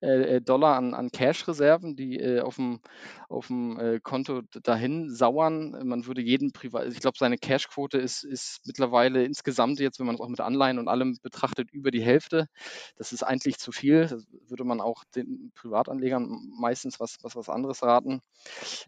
äh, 0.00 0.36
äh, 0.36 0.40
Dollar 0.40 0.76
an, 0.76 0.94
an 0.94 1.10
Cash-Reserven, 1.10 1.96
die 1.96 2.20
äh, 2.20 2.40
auf 2.40 2.54
dem, 2.54 2.78
auf 3.28 3.48
dem 3.48 3.78
äh, 3.80 4.00
Konto 4.00 4.42
dahin 4.62 5.10
sauern. 5.10 5.76
Man 5.84 6.06
würde 6.06 6.20
jeden 6.20 6.52
Privat, 6.52 6.86
ich 6.86 7.00
glaube, 7.00 7.18
seine 7.18 7.36
Cash-Quote 7.36 7.98
ist, 7.98 8.22
ist 8.22 8.60
mittlerweile 8.64 9.24
insgesamt 9.24 9.80
jetzt, 9.80 9.98
wenn 9.98 10.06
man 10.06 10.14
es 10.14 10.20
auch 10.20 10.28
mit 10.28 10.40
Anleihen 10.40 10.78
und 10.78 10.86
allem 10.86 11.18
betrachtet, 11.22 11.72
über 11.72 11.90
die 11.90 12.00
Hälfte. 12.00 12.46
Das 12.96 13.12
ist 13.12 13.24
eigentlich 13.24 13.58
zu 13.58 13.72
viel. 13.72 14.06
Das 14.06 14.24
würde 14.46 14.62
man 14.62 14.80
auch 14.80 15.02
den 15.16 15.50
Privatanlegern 15.56 16.48
meistens 16.60 17.00
was, 17.00 17.16
was, 17.22 17.34
was 17.34 17.48
anderes 17.48 17.82
raten. 17.82 18.20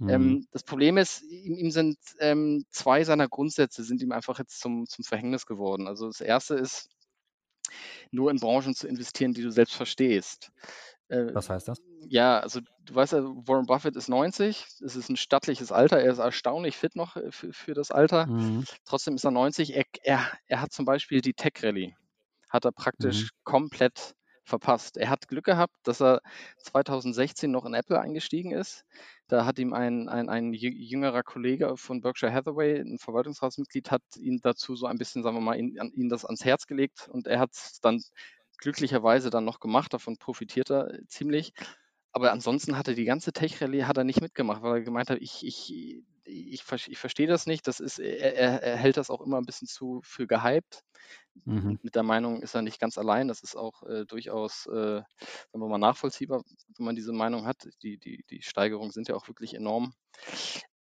Ähm, 0.01 0.07
mhm. 0.07 0.11
Ähm, 0.11 0.47
das 0.53 0.63
Problem 0.63 0.97
ist, 0.97 1.23
ihm, 1.23 1.57
ihm 1.57 1.73
sind 1.73 1.99
ähm, 2.21 2.65
zwei 2.71 3.03
seiner 3.03 3.29
Grundsätze 3.29 3.83
sind 3.83 4.01
ihm 4.01 4.13
einfach 4.13 4.39
jetzt 4.39 4.61
zum, 4.61 4.87
zum 4.87 5.05
Verhängnis 5.05 5.45
geworden. 5.47 5.89
Also 5.89 6.07
das 6.07 6.21
erste 6.21 6.55
ist, 6.55 6.89
nur 8.11 8.31
in 8.31 8.39
Branchen 8.39 8.75
zu 8.75 8.89
investieren, 8.89 9.35
die 9.35 9.43
du 9.43 9.51
selbst 9.51 9.75
verstehst. 9.75 10.51
Äh, 11.11 11.35
Was 11.35 11.51
heißt 11.51 11.69
das? 11.69 11.83
Ja, 12.09 12.39
also 12.39 12.61
du 12.85 12.95
weißt 12.95 13.13
ja, 13.15 13.23
Warren 13.23 13.67
Buffett 13.67 13.97
ist 13.97 14.09
90, 14.09 14.65
es 14.81 14.97
ist 14.97 15.09
ein 15.09 15.17
stattliches 15.17 15.73
Alter, 15.73 16.01
er 16.01 16.13
ist 16.13 16.19
erstaunlich 16.19 16.77
fit 16.77 16.97
noch 16.97 17.17
äh, 17.17 17.31
für, 17.31 17.53
für 17.53 17.75
das 17.75 17.91
Alter. 17.91 18.27
Mhm. 18.27 18.65
Trotzdem 18.85 19.17
ist 19.17 19.25
er 19.25 19.33
90. 19.33 19.75
Er, 19.75 19.85
er, 20.03 20.27
er 20.47 20.61
hat 20.61 20.73
zum 20.73 20.85
Beispiel 20.85 21.21
die 21.21 21.35
Tech 21.35 21.55
Rally, 21.63 21.97
hat 22.49 22.65
er 22.65 22.73
praktisch 22.73 23.25
mhm. 23.25 23.29
komplett 23.45 24.15
verpasst. 24.45 24.97
Er 24.97 25.11
hat 25.11 25.29
Glück 25.29 25.45
gehabt, 25.45 25.75
dass 25.85 26.01
er 26.01 26.21
2016 26.59 27.51
noch 27.51 27.65
in 27.65 27.75
Apple 27.75 28.01
eingestiegen 28.01 28.53
ist. 28.53 28.85
Da 29.29 29.45
hat 29.45 29.59
ihm 29.59 29.73
ein, 29.73 30.09
ein, 30.09 30.29
ein 30.29 30.53
jüngerer 30.53 31.23
Kollege 31.23 31.77
von 31.77 32.01
Berkshire 32.01 32.33
Hathaway, 32.33 32.81
ein 32.81 32.99
Verwaltungsratsmitglied, 32.99 33.91
hat 33.91 34.03
ihn 34.17 34.41
dazu 34.43 34.75
so 34.75 34.87
ein 34.87 34.99
bisschen, 34.99 35.23
sagen 35.23 35.37
wir 35.37 35.41
mal, 35.41 35.59
ihn, 35.59 35.77
ihn 35.95 36.09
das 36.09 36.25
ans 36.25 36.45
Herz 36.45 36.67
gelegt 36.67 37.09
und 37.09 37.27
er 37.27 37.39
hat 37.39 37.53
es 37.53 37.81
dann 37.81 38.03
glücklicherweise 38.61 39.31
dann 39.31 39.45
noch 39.45 39.61
gemacht, 39.61 39.93
davon 39.93 40.17
profitiert 40.17 40.71
er 40.71 41.01
ziemlich. 41.09 41.53
Aber 42.13 42.33
ansonsten 42.33 42.77
hat 42.77 42.89
er 42.89 42.95
die 42.95 43.05
ganze 43.05 43.33
Tech-Rallye 43.33 43.85
hat 43.85 43.97
er 43.97 44.05
nicht 44.05 44.21
mitgemacht, 44.21 44.63
weil 44.63 44.79
er 44.79 44.81
gemeint 44.83 45.11
hat, 45.11 45.19
ich, 45.21 45.47
ich, 45.47 46.03
ich, 46.25 46.65
ich 46.89 46.99
verstehe 46.99 47.29
das 47.29 47.47
nicht. 47.47 47.69
Das 47.69 47.79
ist, 47.79 47.99
er, 47.99 48.63
er, 48.63 48.77
hält 48.77 48.97
das 48.97 49.11
auch 49.11 49.21
immer 49.21 49.39
ein 49.39 49.47
bisschen 49.47 49.69
zu 49.69 50.01
für 50.03 50.27
gehypt. 50.27 50.83
Mhm. 51.45 51.79
Mit 51.83 51.95
der 51.95 52.03
Meinung 52.03 52.43
ist 52.43 52.55
er 52.55 52.63
nicht 52.63 52.81
ganz 52.81 52.99
allein. 52.99 53.29
Das 53.29 53.43
ist 53.43 53.55
auch 53.57 53.85
äh, 53.85 54.05
durchaus, 54.07 54.67
äh, 54.67 55.03
sagen 55.03 55.07
wir 55.53 55.69
mal, 55.69 55.79
nachvollziehbar, 55.79 56.43
wenn 56.77 56.85
man 56.85 56.97
diese 56.97 57.13
Meinung 57.13 57.47
hat. 57.47 57.69
Die, 57.83 57.99
die, 57.99 58.25
die 58.29 58.43
Steigerungen 58.43 58.91
sind 58.91 59.09
ja 59.09 59.15
auch 59.15 59.29
wirklich 59.29 59.55
enorm. 59.55 59.95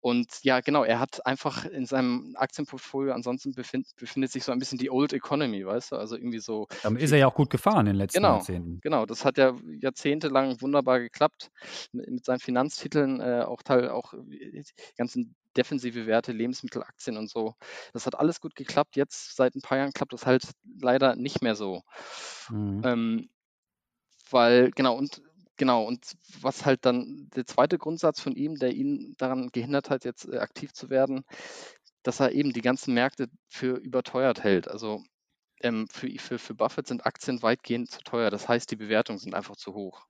Und 0.01 0.27
ja, 0.43 0.61
genau, 0.61 0.83
er 0.83 0.99
hat 0.99 1.25
einfach 1.25 1.65
in 1.65 1.85
seinem 1.85 2.33
Aktienportfolio, 2.37 3.13
ansonsten 3.13 3.53
befind, 3.53 3.87
befindet 3.97 4.31
sich 4.31 4.43
so 4.43 4.51
ein 4.51 4.59
bisschen 4.59 4.77
die 4.77 4.89
Old 4.89 5.11
Economy, 5.13 5.65
weißt 5.65 5.91
du, 5.91 5.95
also 5.97 6.15
irgendwie 6.15 6.39
so. 6.39 6.67
Dann 6.83 6.95
ist 6.95 7.11
er 7.11 7.17
ja 7.17 7.27
auch 7.27 7.35
gut 7.35 7.49
gefahren 7.49 7.81
in 7.81 7.93
den 7.93 7.95
letzten 7.95 8.19
genau, 8.19 8.35
Jahrzehnten. 8.35 8.79
Genau, 8.81 9.05
das 9.05 9.25
hat 9.25 9.37
ja 9.37 9.55
jahrzehntelang 9.81 10.61
wunderbar 10.61 10.99
geklappt 10.99 11.51
mit, 11.91 12.09
mit 12.09 12.25
seinen 12.25 12.39
Finanztiteln, 12.39 13.19
äh, 13.19 13.43
auch 13.45 13.61
Teil, 13.61 13.89
auch 13.89 14.13
die 14.13 14.63
ganzen 14.97 15.35
defensive 15.57 16.05
Werte, 16.05 16.31
Lebensmittelaktien 16.31 17.17
und 17.17 17.29
so. 17.29 17.55
Das 17.91 18.05
hat 18.05 18.15
alles 18.15 18.39
gut 18.39 18.55
geklappt. 18.55 18.95
Jetzt 18.95 19.35
seit 19.35 19.55
ein 19.55 19.61
paar 19.61 19.77
Jahren 19.77 19.91
klappt 19.91 20.13
das 20.13 20.25
halt 20.25 20.47
leider 20.79 21.15
nicht 21.15 21.41
mehr 21.41 21.55
so. 21.55 21.81
Mhm. 22.49 22.81
Ähm, 22.85 23.29
weil, 24.29 24.71
genau, 24.71 24.95
und 24.95 25.21
Genau, 25.59 25.83
und 25.83 26.15
was 26.39 26.65
halt 26.65 26.85
dann 26.85 27.29
der 27.35 27.45
zweite 27.45 27.77
Grundsatz 27.77 28.21
von 28.21 28.33
ihm, 28.33 28.55
der 28.55 28.71
ihn 28.71 29.15
daran 29.17 29.49
gehindert 29.51 29.89
hat, 29.89 30.05
jetzt 30.05 30.25
äh, 30.25 30.37
aktiv 30.37 30.71
zu 30.71 30.89
werden, 30.89 31.25
dass 32.01 32.21
er 32.21 32.31
eben 32.31 32.53
die 32.53 32.61
ganzen 32.61 32.93
Märkte 32.93 33.27
für 33.49 33.75
überteuert 33.75 34.41
hält. 34.41 34.69
Also 34.69 35.03
ähm, 35.61 35.89
für, 35.91 36.09
für, 36.17 36.39
für 36.39 36.55
Buffett 36.55 36.87
sind 36.87 37.05
Aktien 37.05 37.41
weitgehend 37.41 37.91
zu 37.91 37.99
teuer. 38.05 38.29
Das 38.29 38.47
heißt, 38.47 38.71
die 38.71 38.77
Bewertungen 38.77 39.19
sind 39.19 39.35
einfach 39.35 39.57
zu 39.57 39.73
hoch. 39.73 40.05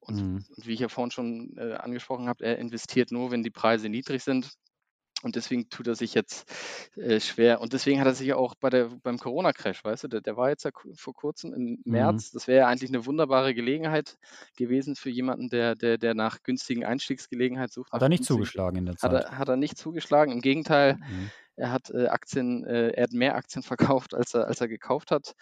Und, 0.00 0.16
mhm. 0.16 0.44
und 0.56 0.66
wie 0.66 0.72
ich 0.72 0.80
ja 0.80 0.88
vorhin 0.88 1.10
schon 1.10 1.58
äh, 1.58 1.74
angesprochen 1.74 2.26
habe, 2.26 2.46
er 2.46 2.56
investiert 2.56 3.12
nur, 3.12 3.30
wenn 3.30 3.42
die 3.42 3.50
Preise 3.50 3.90
niedrig 3.90 4.24
sind. 4.24 4.54
Und 5.22 5.34
deswegen 5.34 5.68
tut 5.68 5.88
er 5.88 5.96
sich 5.96 6.14
jetzt 6.14 6.48
äh, 6.96 7.18
schwer. 7.18 7.60
Und 7.60 7.72
deswegen 7.72 8.00
hat 8.00 8.06
er 8.06 8.14
sich 8.14 8.32
auch 8.34 8.54
bei 8.54 8.70
der, 8.70 8.88
beim 9.02 9.18
Corona-Crash, 9.18 9.82
weißt 9.82 10.04
du, 10.04 10.08
der, 10.08 10.20
der, 10.20 10.36
war 10.36 10.48
jetzt 10.48 10.64
ja 10.64 10.70
vor 10.94 11.14
kurzem 11.14 11.52
im 11.52 11.62
mhm. 11.62 11.78
März. 11.84 12.32
Mhm. 12.32 12.36
Das 12.36 12.46
wäre 12.46 12.60
ja 12.60 12.68
eigentlich 12.68 12.90
eine 12.90 13.04
wunderbare 13.04 13.52
Gelegenheit 13.52 14.16
gewesen 14.56 14.94
für 14.94 15.10
jemanden, 15.10 15.48
der, 15.48 15.74
der, 15.74 15.98
der 15.98 16.14
nach 16.14 16.42
günstigen 16.44 16.84
Einstiegsgelegenheit 16.84 17.72
sucht. 17.72 17.90
Hat 17.90 18.02
er 18.02 18.08
nicht 18.08 18.24
zugeschlagen 18.24 18.78
in 18.78 18.86
der 18.86 18.96
Zeit? 18.96 19.10
Hat 19.10 19.24
er, 19.24 19.38
hat 19.38 19.48
er 19.48 19.56
nicht 19.56 19.76
zugeschlagen. 19.76 20.32
Im 20.32 20.40
Gegenteil, 20.40 20.94
mhm. 20.94 21.30
er 21.56 21.72
hat 21.72 21.90
äh, 21.90 22.06
Aktien, 22.06 22.64
äh, 22.64 22.90
er 22.90 23.02
hat 23.02 23.12
mehr 23.12 23.34
Aktien 23.34 23.62
verkauft, 23.64 24.14
als 24.14 24.34
er, 24.34 24.46
als 24.46 24.60
er 24.60 24.68
gekauft 24.68 25.10
hat. 25.10 25.34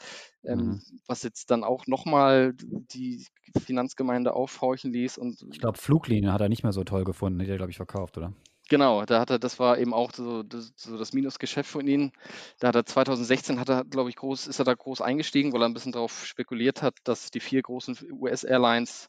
Ähm, 0.42 0.58
mhm. 0.58 0.82
Was 1.06 1.22
jetzt 1.22 1.50
dann 1.50 1.64
auch 1.64 1.86
nochmal 1.86 2.54
die 2.56 3.26
Finanzgemeinde 3.62 4.32
aufhorchen 4.32 4.90
ließ. 4.90 5.18
Und 5.18 5.44
ich 5.52 5.60
glaube, 5.60 5.76
Fluglinien 5.76 6.32
hat 6.32 6.40
er 6.40 6.48
nicht 6.48 6.62
mehr 6.62 6.72
so 6.72 6.82
toll 6.82 7.04
gefunden, 7.04 7.40
die 7.40 7.44
hat 7.44 7.50
er, 7.50 7.58
glaube 7.58 7.72
ich, 7.72 7.76
verkauft, 7.76 8.16
oder? 8.16 8.32
Genau, 8.68 9.04
da 9.04 9.20
hat 9.20 9.30
er, 9.30 9.38
das 9.38 9.60
war 9.60 9.78
eben 9.78 9.94
auch 9.94 10.12
so 10.12 10.42
das, 10.42 10.72
so 10.76 10.98
das 10.98 11.12
Minusgeschäft 11.12 11.70
von 11.70 11.86
ihm. 11.86 12.10
Da 12.58 12.68
hat 12.68 12.74
er 12.74 12.84
2016 12.84 13.60
hat 13.60 13.68
er, 13.68 13.84
glaube 13.84 14.10
ich, 14.10 14.16
groß, 14.16 14.48
ist 14.48 14.58
er 14.58 14.64
da 14.64 14.74
groß 14.74 15.00
eingestiegen, 15.02 15.52
weil 15.52 15.62
er 15.62 15.68
ein 15.68 15.74
bisschen 15.74 15.92
darauf 15.92 16.26
spekuliert 16.26 16.82
hat, 16.82 16.96
dass 17.04 17.30
die 17.30 17.38
vier 17.38 17.62
großen 17.62 17.96
US-Airlines 18.10 19.08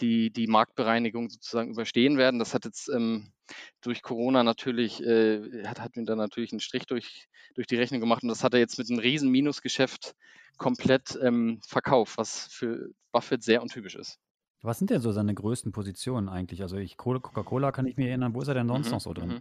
die, 0.00 0.30
die 0.30 0.46
Marktbereinigung 0.46 1.30
sozusagen 1.30 1.70
überstehen 1.70 2.18
werden. 2.18 2.38
Das 2.38 2.52
hat 2.52 2.66
jetzt 2.66 2.90
ähm, 2.90 3.32
durch 3.80 4.02
Corona 4.02 4.42
natürlich, 4.42 5.02
äh, 5.02 5.64
hat, 5.66 5.80
hat 5.80 5.96
mir 5.96 6.04
da 6.04 6.14
natürlich 6.14 6.52
einen 6.52 6.60
Strich 6.60 6.84
durch, 6.84 7.28
durch 7.54 7.66
die 7.66 7.76
Rechnung 7.76 8.00
gemacht 8.00 8.22
und 8.22 8.28
das 8.28 8.44
hat 8.44 8.52
er 8.52 8.60
jetzt 8.60 8.76
mit 8.78 8.90
einem 8.90 8.98
riesen 8.98 9.30
Minusgeschäft 9.30 10.14
komplett 10.58 11.18
ähm, 11.22 11.60
verkauft, 11.66 12.18
was 12.18 12.48
für 12.52 12.90
Buffett 13.10 13.42
sehr 13.42 13.62
untypisch 13.62 13.94
ist. 13.94 14.18
Was 14.64 14.78
sind 14.78 14.90
denn 14.90 15.00
so 15.00 15.10
seine 15.10 15.34
größten 15.34 15.72
Positionen 15.72 16.28
eigentlich? 16.28 16.62
Also 16.62 16.76
ich 16.76 16.96
Coca-Cola 16.96 17.72
kann 17.72 17.84
ich 17.86 17.96
mir 17.96 18.08
erinnern, 18.08 18.32
wo 18.32 18.42
ist 18.42 18.48
er 18.48 18.54
denn 18.54 18.68
sonst 18.68 18.86
mhm, 18.86 18.92
noch 18.92 19.00
so 19.00 19.12
drin? 19.12 19.28
Mhm. 19.28 19.40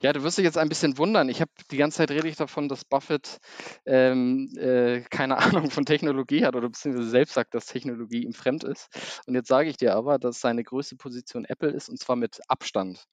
Ja, 0.00 0.14
du 0.14 0.22
wirst 0.22 0.38
dich 0.38 0.44
jetzt 0.44 0.56
ein 0.56 0.70
bisschen 0.70 0.96
wundern. 0.96 1.28
Ich 1.28 1.42
habe 1.42 1.50
die 1.70 1.76
ganze 1.76 1.98
Zeit 1.98 2.10
rede 2.10 2.26
ich 2.26 2.36
davon, 2.36 2.68
dass 2.70 2.84
Buffett 2.86 3.38
ähm, 3.84 4.50
äh, 4.56 5.02
keine 5.02 5.36
Ahnung 5.38 5.70
von 5.70 5.84
Technologie 5.84 6.46
hat 6.46 6.56
oder 6.56 6.68
beziehungsweise 6.68 7.08
selbst 7.08 7.34
sagt, 7.34 7.54
dass 7.54 7.66
Technologie 7.66 8.24
ihm 8.24 8.32
fremd 8.32 8.64
ist. 8.64 8.88
Und 9.26 9.34
jetzt 9.34 9.48
sage 9.48 9.68
ich 9.68 9.76
dir 9.76 9.94
aber, 9.94 10.18
dass 10.18 10.40
seine 10.40 10.64
größte 10.64 10.96
Position 10.96 11.44
Apple 11.44 11.70
ist 11.70 11.90
und 11.90 11.98
zwar 11.98 12.16
mit 12.16 12.40
Abstand. 12.48 13.06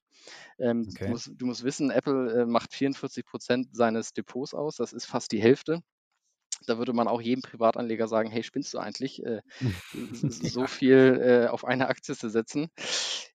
Ähm, 0.59 0.87
okay. 0.89 1.05
du, 1.05 1.11
musst, 1.11 1.31
du, 1.35 1.45
musst, 1.45 1.63
wissen, 1.65 1.91
Apple 1.91 2.41
äh, 2.41 2.45
macht 2.45 2.73
44 2.73 3.25
Prozent 3.25 3.75
seines 3.75 4.13
Depots 4.13 4.53
aus. 4.53 4.77
Das 4.77 4.93
ist 4.93 5.05
fast 5.05 5.33
die 5.33 5.41
Hälfte. 5.41 5.83
Da 6.65 6.77
würde 6.77 6.93
man 6.93 7.07
auch 7.07 7.21
jedem 7.21 7.41
Privatanleger 7.41 8.07
sagen, 8.07 8.29
hey, 8.29 8.43
spinnst 8.43 8.73
du 8.73 8.79
eigentlich, 8.79 9.23
äh, 9.25 9.41
so 10.29 10.67
viel 10.67 11.21
äh, 11.21 11.47
auf 11.47 11.65
eine 11.65 11.87
Aktie 11.87 12.15
zu 12.15 12.29
setzen? 12.29 12.69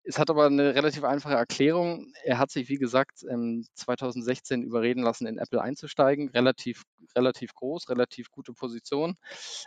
Es 0.06 0.20
hat 0.20 0.30
aber 0.30 0.48
eine 0.48 0.76
relativ 0.76 1.06
einfache 1.06 1.36
Erklärung. 1.36 2.12
Er 2.26 2.38
hat 2.38 2.52
sich, 2.52 2.68
wie 2.68 2.76
gesagt, 2.76 3.20
2016 3.20 4.62
überreden 4.62 5.02
lassen, 5.02 5.26
in 5.28 5.38
Apple 5.38 5.62
einzusteigen. 5.62 6.28
Relativ, 6.30 6.84
relativ 7.16 7.54
groß, 7.54 7.88
relativ 7.88 8.30
gute 8.30 8.52
Position. 8.52 9.16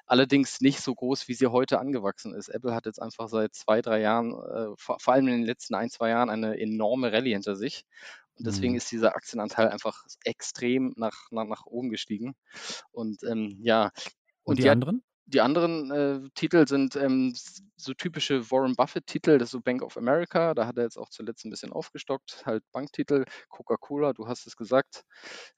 Allerdings 0.05 0.61
nicht 0.61 0.81
so 0.81 0.95
groß, 0.95 1.29
wie 1.29 1.35
sie 1.35 1.47
heute 1.47 1.79
angewachsen 1.79 2.35
ist. 2.35 2.51
Apple 2.51 2.75
hat 2.75 2.85
jetzt 2.85 3.01
einfach 3.01 3.29
seit 3.29 3.55
zwei, 3.55 3.81
drei 3.81 4.01
Jahren, 4.01 4.33
äh, 4.35 4.75
vor 4.77 5.15
allem 5.15 5.29
in 5.29 5.39
den 5.39 5.47
letzten 5.47 5.75
ein, 5.75 5.89
zwei 5.89 6.11
Jahren, 6.11 6.29
eine 6.29 6.61
enorme 6.61 7.13
Rallye 7.13 7.33
hinter 7.33 7.57
sich. 7.57 7.87
Und 8.39 8.47
deswegen 8.47 8.73
mhm. 8.73 8.79
ist 8.79 8.93
dieser 8.93 9.17
Aktienanteil 9.17 9.69
einfach 9.69 10.05
extrem 10.25 10.93
nach, 10.97 11.31
nach, 11.31 11.47
nach 11.47 11.67
oben 11.67 11.91
gestiegen. 11.91 12.35
Und 12.93 13.23
ähm, 13.25 13.59
ja. 13.63 13.85
Und, 14.43 14.53
und 14.53 14.59
die, 14.59 14.63
die 14.63 14.71
anderen? 14.71 15.03
Die 15.27 15.41
anderen 15.41 15.91
äh, 15.91 16.29
Titel 16.35 16.67
sind 16.69 16.95
ähm, 16.97 17.35
so 17.77 17.93
typische 17.95 18.51
Warren 18.51 18.75
Buffett-Titel, 18.75 19.39
das 19.39 19.49
ist 19.49 19.53
so 19.53 19.61
Bank 19.61 19.83
of 19.83 19.97
America, 19.97 20.55
da 20.55 20.67
hat 20.67 20.77
er 20.79 20.85
jetzt 20.85 20.97
auch 20.97 21.11
zuletzt 21.11 21.45
ein 21.45 21.51
bisschen 21.51 21.73
aufgestockt, 21.73 22.45
halt 22.47 22.63
Banktitel, 22.73 23.25
Coca-Cola, 23.49 24.13
du 24.13 24.27
hast 24.27 24.47
es 24.47 24.57
gesagt, 24.57 25.05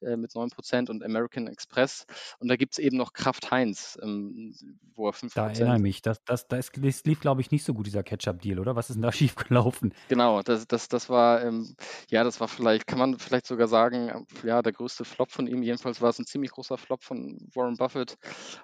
äh, 0.00 0.16
mit 0.16 0.32
9% 0.32 0.90
und 0.90 1.04
American 1.04 1.46
Express. 1.46 2.06
Und 2.38 2.48
da 2.48 2.56
gibt 2.56 2.74
es 2.74 2.78
eben 2.78 2.96
noch 2.96 3.12
Kraft 3.12 3.50
Heinz, 3.50 3.98
ähm, 4.02 4.54
wo 4.94 5.08
er 5.08 5.12
5%. 5.12 5.34
Da 5.34 5.48
erinnere 5.48 5.76
ich 5.76 5.82
mich, 5.82 6.02
das, 6.02 6.22
das, 6.24 6.48
das, 6.48 6.70
das 6.74 7.04
lief, 7.04 7.20
glaube 7.20 7.40
ich, 7.40 7.50
nicht 7.50 7.64
so 7.64 7.74
gut, 7.74 7.86
dieser 7.86 8.02
Ketchup-Deal, 8.02 8.58
oder? 8.58 8.74
Was 8.74 8.90
ist 8.90 8.96
denn 8.96 9.02
da 9.02 9.12
schiefgelaufen? 9.12 9.94
Genau, 10.08 10.42
das, 10.42 10.66
das, 10.66 10.88
das 10.88 11.08
war, 11.08 11.42
ähm, 11.44 11.76
ja, 12.10 12.24
das 12.24 12.40
war 12.40 12.48
vielleicht, 12.48 12.86
kann 12.86 12.98
man 12.98 13.18
vielleicht 13.18 13.46
sogar 13.46 13.68
sagen, 13.68 14.26
ja, 14.42 14.62
der 14.62 14.72
größte 14.72 15.04
Flop 15.04 15.30
von 15.30 15.46
ihm. 15.46 15.62
Jedenfalls 15.62 16.00
war 16.00 16.10
es 16.10 16.18
ein 16.18 16.26
ziemlich 16.26 16.50
großer 16.50 16.78
Flop 16.78 17.04
von 17.04 17.38
Warren 17.54 17.76
Buffett. 17.76 18.16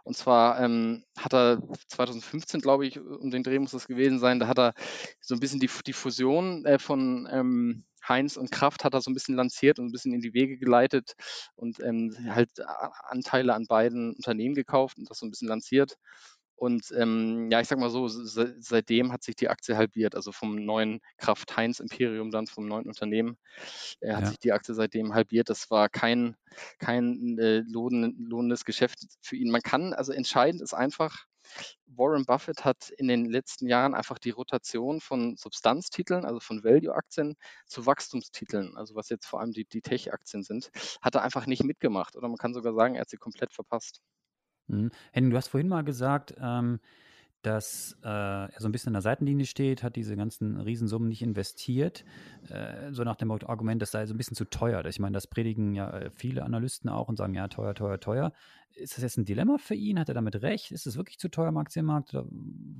Und 0.02 0.16
zwar, 0.16 0.60
ähm, 0.60 0.93
hat 1.16 1.34
er 1.34 1.62
2015, 1.88 2.60
glaube 2.60 2.86
ich, 2.86 3.00
um 3.00 3.30
den 3.30 3.42
Dreh 3.42 3.58
muss 3.58 3.72
das 3.72 3.86
gewesen 3.86 4.18
sein, 4.18 4.38
da 4.38 4.48
hat 4.48 4.58
er 4.58 4.74
so 5.20 5.34
ein 5.34 5.40
bisschen 5.40 5.60
die, 5.60 5.70
die 5.86 5.92
Fusion 5.92 6.64
äh, 6.64 6.78
von 6.78 7.28
ähm, 7.30 7.84
Heinz 8.06 8.36
und 8.36 8.50
Kraft 8.50 8.84
hat 8.84 8.94
er 8.94 9.00
so 9.00 9.10
ein 9.10 9.14
bisschen 9.14 9.34
lanciert 9.34 9.78
und 9.78 9.86
ein 9.86 9.92
bisschen 9.92 10.12
in 10.12 10.20
die 10.20 10.34
Wege 10.34 10.58
geleitet 10.58 11.14
und 11.56 11.80
ähm, 11.80 12.14
halt 12.28 12.50
Anteile 13.08 13.54
an 13.54 13.66
beiden 13.66 14.14
Unternehmen 14.14 14.54
gekauft 14.54 14.98
und 14.98 15.08
das 15.08 15.18
so 15.18 15.26
ein 15.26 15.30
bisschen 15.30 15.48
lanciert. 15.48 15.96
Und 16.56 16.92
ähm, 16.96 17.50
ja, 17.50 17.60
ich 17.60 17.68
sag 17.68 17.78
mal 17.78 17.90
so, 17.90 18.08
se 18.08 18.54
seitdem 18.58 19.12
hat 19.12 19.22
sich 19.22 19.36
die 19.36 19.48
Aktie 19.48 19.76
halbiert, 19.76 20.14
also 20.14 20.32
vom 20.32 20.54
neuen 20.54 21.00
Kraft-Heinz-Imperium 21.18 22.30
dann, 22.30 22.46
vom 22.46 22.66
neuen 22.66 22.86
Unternehmen, 22.86 23.36
äh, 24.00 24.12
hat 24.12 24.22
ja. 24.22 24.26
sich 24.28 24.38
die 24.38 24.52
Aktie 24.52 24.74
seitdem 24.74 25.14
halbiert. 25.14 25.50
Das 25.50 25.70
war 25.70 25.88
kein, 25.88 26.36
kein 26.78 27.38
äh, 27.38 27.62
lohnendes 27.66 28.64
Geschäft 28.64 28.98
für 29.20 29.36
ihn. 29.36 29.50
Man 29.50 29.62
kann, 29.62 29.92
also 29.92 30.12
entscheidend 30.12 30.62
ist 30.62 30.74
einfach, 30.74 31.26
Warren 31.86 32.24
Buffett 32.24 32.64
hat 32.64 32.90
in 32.90 33.08
den 33.08 33.26
letzten 33.26 33.66
Jahren 33.68 33.94
einfach 33.94 34.18
die 34.18 34.30
Rotation 34.30 35.00
von 35.00 35.36
Substanztiteln, 35.36 36.24
also 36.24 36.40
von 36.40 36.64
Value-Aktien, 36.64 37.36
zu 37.66 37.86
Wachstumstiteln, 37.86 38.76
also 38.76 38.94
was 38.94 39.08
jetzt 39.08 39.26
vor 39.26 39.40
allem 39.40 39.52
die, 39.52 39.64
die 39.64 39.82
Tech-Aktien 39.82 40.42
sind, 40.42 40.70
hat 41.02 41.14
er 41.14 41.22
einfach 41.22 41.46
nicht 41.46 41.64
mitgemacht. 41.64 42.16
Oder 42.16 42.28
man 42.28 42.38
kann 42.38 42.54
sogar 42.54 42.74
sagen, 42.74 42.94
er 42.94 43.02
hat 43.02 43.10
sie 43.10 43.16
komplett 43.16 43.52
verpasst. 43.52 44.00
Mhm. 44.68 44.90
Henning, 45.12 45.30
du 45.30 45.36
hast 45.36 45.48
vorhin 45.48 45.68
mal 45.68 45.84
gesagt, 45.84 46.34
ähm, 46.40 46.80
dass 47.44 47.96
äh, 48.02 48.08
er 48.08 48.50
so 48.58 48.66
ein 48.66 48.72
bisschen 48.72 48.88
an 48.88 48.94
der 48.94 49.02
Seitenlinie 49.02 49.44
steht, 49.44 49.82
hat 49.82 49.96
diese 49.96 50.16
ganzen 50.16 50.58
Riesensummen 50.58 51.08
nicht 51.08 51.20
investiert, 51.20 52.04
äh, 52.48 52.90
so 52.92 53.04
nach 53.04 53.16
dem 53.16 53.30
Argument, 53.30 53.82
das 53.82 53.90
sei 53.90 54.06
so 54.06 54.14
ein 54.14 54.16
bisschen 54.16 54.36
zu 54.36 54.46
teuer. 54.46 54.84
Ich 54.86 54.98
meine, 54.98 55.12
das 55.12 55.26
predigen 55.26 55.74
ja 55.74 55.90
äh, 55.90 56.10
viele 56.10 56.42
Analysten 56.42 56.88
auch 56.88 57.08
und 57.08 57.16
sagen, 57.16 57.34
ja, 57.34 57.48
teuer, 57.48 57.74
teuer, 57.74 58.00
teuer. 58.00 58.32
Ist 58.72 58.96
das 58.96 59.02
jetzt 59.02 59.18
ein 59.18 59.24
Dilemma 59.26 59.58
für 59.58 59.74
ihn? 59.74 60.00
Hat 60.00 60.08
er 60.08 60.14
damit 60.14 60.40
recht? 60.42 60.72
Ist 60.72 60.86
es 60.86 60.96
wirklich 60.96 61.18
zu 61.18 61.28
teuer 61.28 61.48
im 61.48 61.58
Aktienmarkt? 61.58 62.14
Oder 62.14 62.26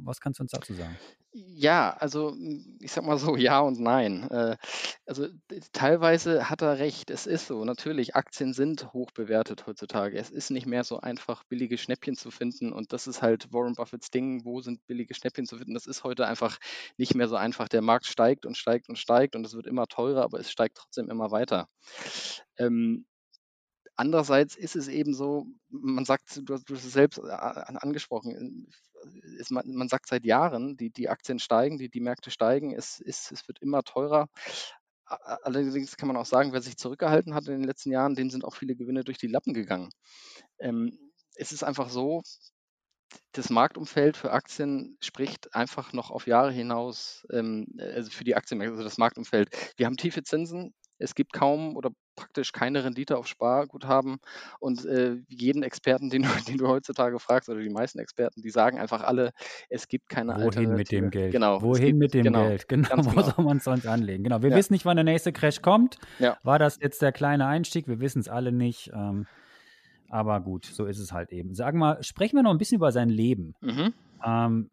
was 0.03 0.21
kannst 0.21 0.41
du 0.41 0.45
uns 0.45 0.53
dazu 0.53 0.73
sagen? 0.73 0.97
Ja, 1.57 1.97
also 2.01 2.37
ich 2.81 2.91
sag 2.91 3.05
mal 3.05 3.17
so, 3.19 3.37
ja 3.37 3.61
und 3.61 3.79
nein. 3.79 4.29
Äh, 4.31 4.57
also 5.07 5.29
teilweise 5.73 6.51
hat 6.51 6.63
er 6.63 6.79
recht. 6.79 7.11
Es 7.11 7.27
ist 7.27 7.47
so. 7.47 7.65
Natürlich, 7.65 8.17
Aktien 8.17 8.53
sind 8.53 8.93
hoch 8.93 9.11
bewertet 9.13 9.67
heutzutage. 9.67 10.19
Es 10.19 10.31
ist 10.31 10.51
nicht 10.51 10.67
mehr 10.67 10.83
so 10.85 10.99
einfach, 11.01 11.45
billige 11.45 11.79
Schnäppchen 11.79 12.17
zu 12.17 12.31
finden. 12.33 12.73
Und 12.73 12.93
das 12.93 13.07
ist 13.07 13.23
halt 13.23 13.53
Warren 13.53 13.75
Buffetts 13.75 14.11
Ding. 14.11 14.45
Wo 14.45 14.61
sind 14.63 14.85
billige 14.87 15.15
Schnäppchen 15.15 15.47
zu 15.47 15.57
finden? 15.59 15.75
Das 15.75 15.87
ist 15.87 16.03
heute 16.03 16.27
einfach 16.27 16.59
nicht 16.97 17.15
mehr 17.15 17.29
so 17.29 17.37
einfach. 17.37 17.69
Der 17.69 17.83
Markt 17.83 18.07
steigt 18.07 18.47
und 18.47 18.57
steigt 18.57 18.89
und 18.89 18.97
steigt 18.99 19.37
und 19.37 19.47
es 19.47 19.55
wird 19.55 19.67
immer 19.67 19.87
teurer, 19.87 20.23
aber 20.25 20.41
es 20.41 20.51
steigt 20.51 20.77
trotzdem 20.77 21.09
immer 21.09 21.31
weiter. 21.31 21.69
Ähm, 22.59 23.07
Andererseits 23.97 24.57
ist 24.57 24.77
es 24.77 24.89
eben 24.89 25.15
so, 25.15 25.47
man 25.69 26.05
sagt, 26.05 26.41
du 26.43 26.55
hast, 26.55 26.69
du 26.69 26.75
hast 26.75 26.85
es 26.85 26.93
selbst 26.93 27.19
äh, 27.19 27.31
angesprochen, 27.31 28.69
ist, 29.39 29.51
man, 29.51 29.65
man, 29.67 29.89
sagt 29.89 30.09
seit 30.09 30.25
Jahren, 30.25 30.77
die, 30.77 30.91
die 30.91 31.09
Aktien 31.09 31.39
steigen, 31.39 31.79
die, 31.79 31.89
die 31.89 32.01
Märkte 32.01 32.31
steigen, 32.31 32.73
es, 32.73 33.01
ist, 33.01 33.31
es 33.31 33.47
wird 33.47 33.61
immer 33.61 33.83
teurer. 33.83 34.29
Allerdings 35.07 35.97
kann 35.97 36.09
man 36.09 36.17
auch 36.17 36.27
sagen, 36.27 36.53
wer 36.53 36.63
sich 36.63 36.77
zurückgehalten 36.77 37.35
hat 37.35 37.47
in 37.47 37.53
den 37.53 37.65
letzten 37.65 37.93
Jahren, 37.93 38.15
dem 38.15 38.31
sind 38.31 38.45
auch 38.45 38.55
viele 38.55 38.75
Gewinne 38.75 39.05
durch 39.05 39.19
die 39.19 39.27
Lappen 39.27 39.53
gegangen. 39.53 39.91
Ähm, 40.59 40.99
es 41.35 41.53
ist 41.53 41.63
einfach 41.63 41.91
so, 41.91 42.23
das 43.33 43.51
Marktumfeld 43.51 44.17
für 44.17 44.33
Aktien 44.33 44.97
spricht 45.01 45.55
einfach 45.55 45.93
noch 45.93 46.11
auf 46.11 46.27
Jahre 46.27 46.51
hinaus, 46.51 47.27
ähm, 47.31 47.67
also 47.79 48.11
für 48.11 48.25
die 48.25 48.35
Aktienmärkte, 48.35 48.73
also 48.73 48.85
das 48.85 48.99
Marktumfeld. 48.99 49.51
Wir 49.77 49.87
haben 49.87 49.97
tiefe 49.97 50.23
Zinsen, 50.23 50.75
es 50.99 51.15
gibt 51.15 51.33
kaum 51.33 51.77
oder 51.77 51.91
praktisch 52.17 52.53
keine 52.53 52.85
Rendite 52.85 53.17
auf 53.17 53.27
Sparguthaben 53.27 54.19
und 54.61 54.85
äh, 54.85 55.17
jeden 55.29 55.63
Experten, 55.63 56.11
den 56.11 56.23
du, 56.23 56.29
den 56.49 56.59
du 56.59 56.69
heutzutage 56.69 57.19
fragst, 57.19 57.49
oder 57.49 57.61
die 57.61 57.71
meisten 57.71 57.99
Experten, 57.99 58.43
die 58.43 58.51
sagen 58.51 58.79
einfach 58.79 59.03
alle, 59.03 59.33
es 59.69 59.89
gibt 59.89 60.09
keine 60.09 60.33
Wohin 60.33 60.45
Alternative. 60.45 60.77
mit 60.77 60.93
dem 60.93 61.11
Geld? 61.11 61.33
Genau. 61.33 61.63
Wohin 61.63 61.87
gibt, 61.87 61.99
mit 61.99 62.15
dem 62.15 62.25
genau, 62.25 62.49
Geld? 62.49 62.69
Genau, 62.75 63.05
wo 63.05 63.11
genau. 63.11 63.23
soll 63.23 63.45
man 63.45 63.57
es 63.59 63.65
sonst 63.65 63.87
anlegen? 63.87 64.25
Genau, 64.25 64.43
wir 64.43 64.51
ja. 64.51 64.57
wissen 64.57 64.73
nicht, 64.73 64.85
wann 64.85 64.97
der 64.97 65.05
nächste 65.05 65.33
Crash 65.33 65.63
kommt. 65.63 65.99
Ja. 66.19 66.39
War 66.43 66.59
das 66.59 66.79
jetzt 66.81 67.03
der 67.03 67.13
kleine 67.13 67.47
Einstieg? 67.47 67.89
Wir 67.89 68.01
wissen 68.01 68.21
es 68.21 68.29
alle 68.29 68.53
nicht. 68.53 68.91
Ähm, 68.95 69.27
aber 70.09 70.41
gut, 70.41 70.65
so 70.67 70.87
ist 70.87 70.99
es 70.99 71.13
halt 71.13 71.33
eben. 71.33 71.55
Sag 71.55 71.75
mal, 71.75 72.03
sprechen 72.03 72.37
wir 72.37 72.43
noch 72.43 72.51
ein 72.53 72.59
bisschen 72.59 72.77
über 72.77 72.93
sein 72.93 73.09
Leben. 73.09 73.55
Mhm. 73.61 73.93
Ähm, 74.25 74.71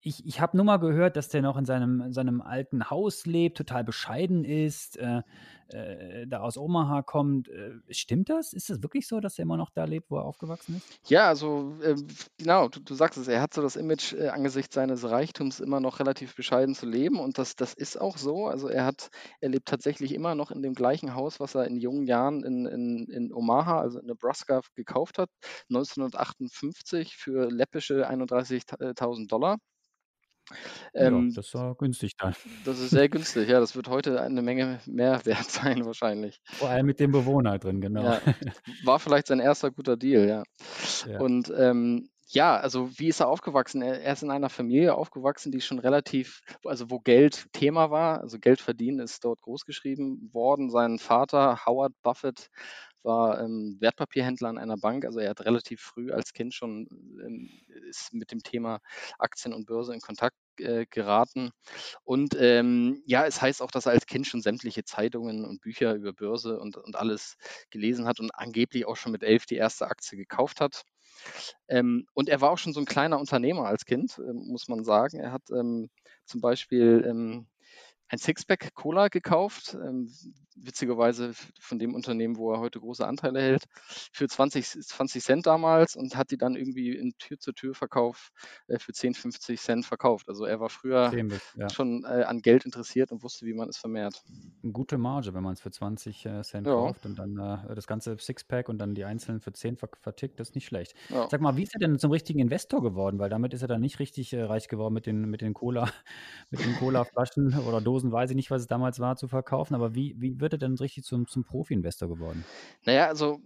ich, 0.00 0.24
ich 0.26 0.40
habe 0.40 0.56
nur 0.56 0.64
mal 0.64 0.76
gehört, 0.78 1.16
dass 1.16 1.28
der 1.28 1.42
noch 1.42 1.56
in 1.56 1.64
seinem, 1.64 2.00
in 2.00 2.12
seinem 2.12 2.40
alten 2.40 2.88
Haus 2.88 3.26
lebt, 3.26 3.56
total 3.56 3.82
bescheiden 3.82 4.44
ist, 4.44 4.96
äh, 4.96 5.22
äh, 5.68 6.26
da 6.26 6.40
aus 6.40 6.56
Omaha 6.56 7.02
kommt. 7.02 7.48
Äh, 7.48 7.72
stimmt 7.90 8.30
das? 8.30 8.52
Ist 8.52 8.70
es 8.70 8.82
wirklich 8.82 9.08
so, 9.08 9.20
dass 9.20 9.38
er 9.38 9.42
immer 9.42 9.56
noch 9.56 9.70
da 9.70 9.84
lebt, 9.84 10.10
wo 10.10 10.16
er 10.16 10.24
aufgewachsen 10.24 10.76
ist? 10.76 11.10
Ja, 11.10 11.28
also 11.28 11.74
ähm, 11.82 12.06
genau, 12.38 12.68
du, 12.68 12.80
du, 12.80 12.94
sagst 12.94 13.18
es, 13.18 13.28
er 13.28 13.42
hat 13.42 13.54
so 13.54 13.60
das 13.60 13.76
Image 13.76 14.12
äh, 14.12 14.28
angesichts 14.28 14.74
seines 14.74 15.04
Reichtums 15.04 15.60
immer 15.60 15.80
noch 15.80 15.98
relativ 15.98 16.34
bescheiden 16.36 16.74
zu 16.74 16.86
leben 16.86 17.18
und 17.18 17.38
das, 17.38 17.56
das 17.56 17.74
ist 17.74 18.00
auch 18.00 18.18
so. 18.18 18.46
Also 18.46 18.68
er 18.68 18.84
hat, 18.84 19.10
er 19.40 19.48
lebt 19.48 19.68
tatsächlich 19.68 20.14
immer 20.14 20.34
noch 20.34 20.50
in 20.50 20.62
dem 20.62 20.74
gleichen 20.74 21.14
Haus, 21.14 21.40
was 21.40 21.54
er 21.54 21.66
in 21.66 21.76
jungen 21.76 22.06
Jahren 22.06 22.44
in, 22.44 22.66
in, 22.66 23.06
in 23.08 23.32
Omaha, 23.32 23.80
also 23.80 23.98
in 23.98 24.06
Nebraska, 24.06 24.60
gekauft 24.74 25.18
hat, 25.18 25.30
1958 25.70 27.16
für 27.16 27.50
läppische 27.50 28.08
31.000 28.08 29.28
Dollar. 29.28 29.58
Ähm, 30.94 31.28
ja, 31.28 31.36
das 31.36 31.54
war 31.54 31.74
günstig 31.74 32.16
dann. 32.16 32.34
Das 32.64 32.78
ist 32.78 32.90
sehr 32.90 33.08
günstig, 33.08 33.48
ja. 33.48 33.60
Das 33.60 33.76
wird 33.76 33.88
heute 33.88 34.20
eine 34.20 34.42
Menge 34.42 34.80
mehr 34.86 35.20
wert 35.26 35.50
sein, 35.50 35.84
wahrscheinlich. 35.84 36.40
Vor 36.44 36.68
allem 36.68 36.86
mit 36.86 37.00
dem 37.00 37.12
Bewohner 37.12 37.58
drin, 37.58 37.80
genau. 37.80 38.02
Ja, 38.02 38.20
war 38.84 38.98
vielleicht 38.98 39.26
sein 39.28 39.40
erster 39.40 39.70
guter 39.70 39.96
Deal, 39.96 40.28
ja. 40.28 40.42
ja. 41.06 41.20
Und 41.20 41.52
ähm, 41.56 42.08
ja, 42.30 42.58
also 42.58 42.90
wie 42.98 43.08
ist 43.08 43.20
er 43.20 43.28
aufgewachsen? 43.28 43.80
Er, 43.80 44.02
er, 44.02 44.12
ist 44.12 44.22
in 44.22 44.30
einer 44.30 44.50
Familie 44.50 44.94
aufgewachsen, 44.94 45.50
die 45.50 45.62
schon 45.62 45.78
relativ, 45.78 46.42
also 46.64 46.90
wo 46.90 47.00
Geld 47.00 47.46
Thema 47.52 47.90
war, 47.90 48.20
also 48.20 48.38
Geld 48.38 48.60
verdienen 48.60 48.98
ist 48.98 49.24
dort 49.24 49.40
großgeschrieben 49.40 50.30
worden. 50.34 50.68
Sein 50.68 50.98
Vater, 50.98 51.64
Howard 51.64 51.94
Buffett, 52.02 52.50
war 53.02 53.40
ähm, 53.40 53.76
Wertpapierhändler 53.80 54.48
an 54.48 54.58
einer 54.58 54.76
Bank. 54.76 55.04
Also 55.04 55.20
er 55.20 55.30
hat 55.30 55.44
relativ 55.44 55.80
früh 55.80 56.12
als 56.12 56.32
Kind 56.32 56.54
schon 56.54 56.86
ähm, 57.24 57.50
ist 57.88 58.12
mit 58.12 58.30
dem 58.32 58.42
Thema 58.42 58.80
Aktien 59.18 59.52
und 59.54 59.66
Börse 59.66 59.94
in 59.94 60.00
Kontakt 60.00 60.36
äh, 60.58 60.86
geraten. 60.90 61.50
Und 62.04 62.36
ähm, 62.38 63.02
ja, 63.06 63.26
es 63.26 63.40
heißt 63.40 63.62
auch, 63.62 63.70
dass 63.70 63.86
er 63.86 63.92
als 63.92 64.06
Kind 64.06 64.26
schon 64.26 64.42
sämtliche 64.42 64.84
Zeitungen 64.84 65.44
und 65.44 65.60
Bücher 65.60 65.94
über 65.94 66.12
Börse 66.12 66.58
und, 66.58 66.76
und 66.76 66.96
alles 66.96 67.36
gelesen 67.70 68.06
hat 68.06 68.20
und 68.20 68.34
angeblich 68.34 68.86
auch 68.86 68.96
schon 68.96 69.12
mit 69.12 69.22
elf 69.22 69.46
die 69.46 69.56
erste 69.56 69.86
Aktie 69.86 70.18
gekauft 70.18 70.60
hat. 70.60 70.82
Ähm, 71.68 72.06
und 72.14 72.28
er 72.28 72.40
war 72.40 72.50
auch 72.50 72.58
schon 72.58 72.72
so 72.72 72.80
ein 72.80 72.86
kleiner 72.86 73.18
Unternehmer 73.18 73.66
als 73.66 73.84
Kind, 73.84 74.18
äh, 74.18 74.32
muss 74.32 74.68
man 74.68 74.84
sagen. 74.84 75.18
Er 75.18 75.32
hat 75.32 75.50
ähm, 75.50 75.88
zum 76.24 76.40
Beispiel 76.40 77.04
ähm, 77.06 77.46
ein 78.08 78.18
Sixpack 78.18 78.74
Cola 78.74 79.08
gekauft, 79.08 79.76
ähm, 79.82 80.10
witzigerweise 80.64 81.32
von 81.60 81.78
dem 81.78 81.94
Unternehmen, 81.94 82.36
wo 82.36 82.52
er 82.52 82.60
heute 82.60 82.80
große 82.80 83.06
Anteile 83.06 83.40
hält, 83.40 83.64
für 84.12 84.26
20, 84.26 84.66
20 84.66 85.22
Cent 85.22 85.46
damals 85.46 85.96
und 85.96 86.16
hat 86.16 86.30
die 86.30 86.38
dann 86.38 86.56
irgendwie 86.56 86.96
in 86.96 87.12
Tür-zu-Tür-Verkauf 87.18 88.30
äh, 88.68 88.78
für 88.78 88.92
10, 88.92 89.14
50 89.14 89.60
Cent 89.60 89.86
verkauft. 89.86 90.28
Also 90.28 90.44
er 90.44 90.60
war 90.60 90.68
früher 90.68 91.12
ja. 91.56 91.70
schon 91.70 92.04
äh, 92.04 92.24
an 92.24 92.40
Geld 92.40 92.64
interessiert 92.64 93.12
und 93.12 93.22
wusste, 93.22 93.46
wie 93.46 93.54
man 93.54 93.68
es 93.68 93.76
vermehrt. 93.76 94.22
Eine 94.62 94.72
gute 94.72 94.98
Marge, 94.98 95.34
wenn 95.34 95.42
man 95.42 95.54
es 95.54 95.60
für 95.60 95.70
20 95.70 96.26
äh, 96.26 96.42
Cent 96.42 96.66
ja. 96.66 96.72
kauft 96.72 97.06
und 97.06 97.18
dann 97.18 97.38
äh, 97.38 97.74
das 97.74 97.86
ganze 97.86 98.16
Sixpack 98.18 98.68
und 98.68 98.78
dann 98.78 98.94
die 98.94 99.04
einzelnen 99.04 99.40
für 99.40 99.52
10 99.52 99.76
vertickt, 99.76 100.40
das 100.40 100.50
ist 100.50 100.54
nicht 100.54 100.66
schlecht. 100.66 100.94
Ja. 101.08 101.28
Sag 101.30 101.40
mal, 101.40 101.56
wie 101.56 101.62
ist 101.62 101.74
er 101.74 101.80
denn 101.80 101.98
zum 101.98 102.10
richtigen 102.10 102.40
Investor 102.40 102.82
geworden? 102.82 103.18
Weil 103.18 103.30
damit 103.30 103.54
ist 103.54 103.62
er 103.62 103.68
dann 103.68 103.80
nicht 103.80 103.98
richtig 103.98 104.32
äh, 104.32 104.42
reich 104.42 104.68
geworden 104.68 104.94
mit 104.94 105.06
den, 105.06 105.28
mit 105.28 105.40
den 105.40 105.54
Cola, 105.54 105.90
mit 106.50 106.64
den 106.64 106.74
Cola-Flaschen 106.76 107.58
oder 107.66 107.80
Dosen, 107.80 107.97
weiß 108.04 108.30
ich 108.30 108.36
nicht, 108.36 108.50
was 108.50 108.62
es 108.62 108.66
damals 108.66 109.00
war, 109.00 109.16
zu 109.16 109.28
verkaufen. 109.28 109.74
Aber 109.74 109.94
wie, 109.94 110.14
wie 110.18 110.40
wird 110.40 110.54
er 110.54 110.58
denn 110.58 110.74
richtig 110.74 111.04
zum, 111.04 111.26
zum 111.26 111.44
Profi-Investor 111.44 112.08
geworden? 112.08 112.44
Naja, 112.84 113.06
also 113.06 113.40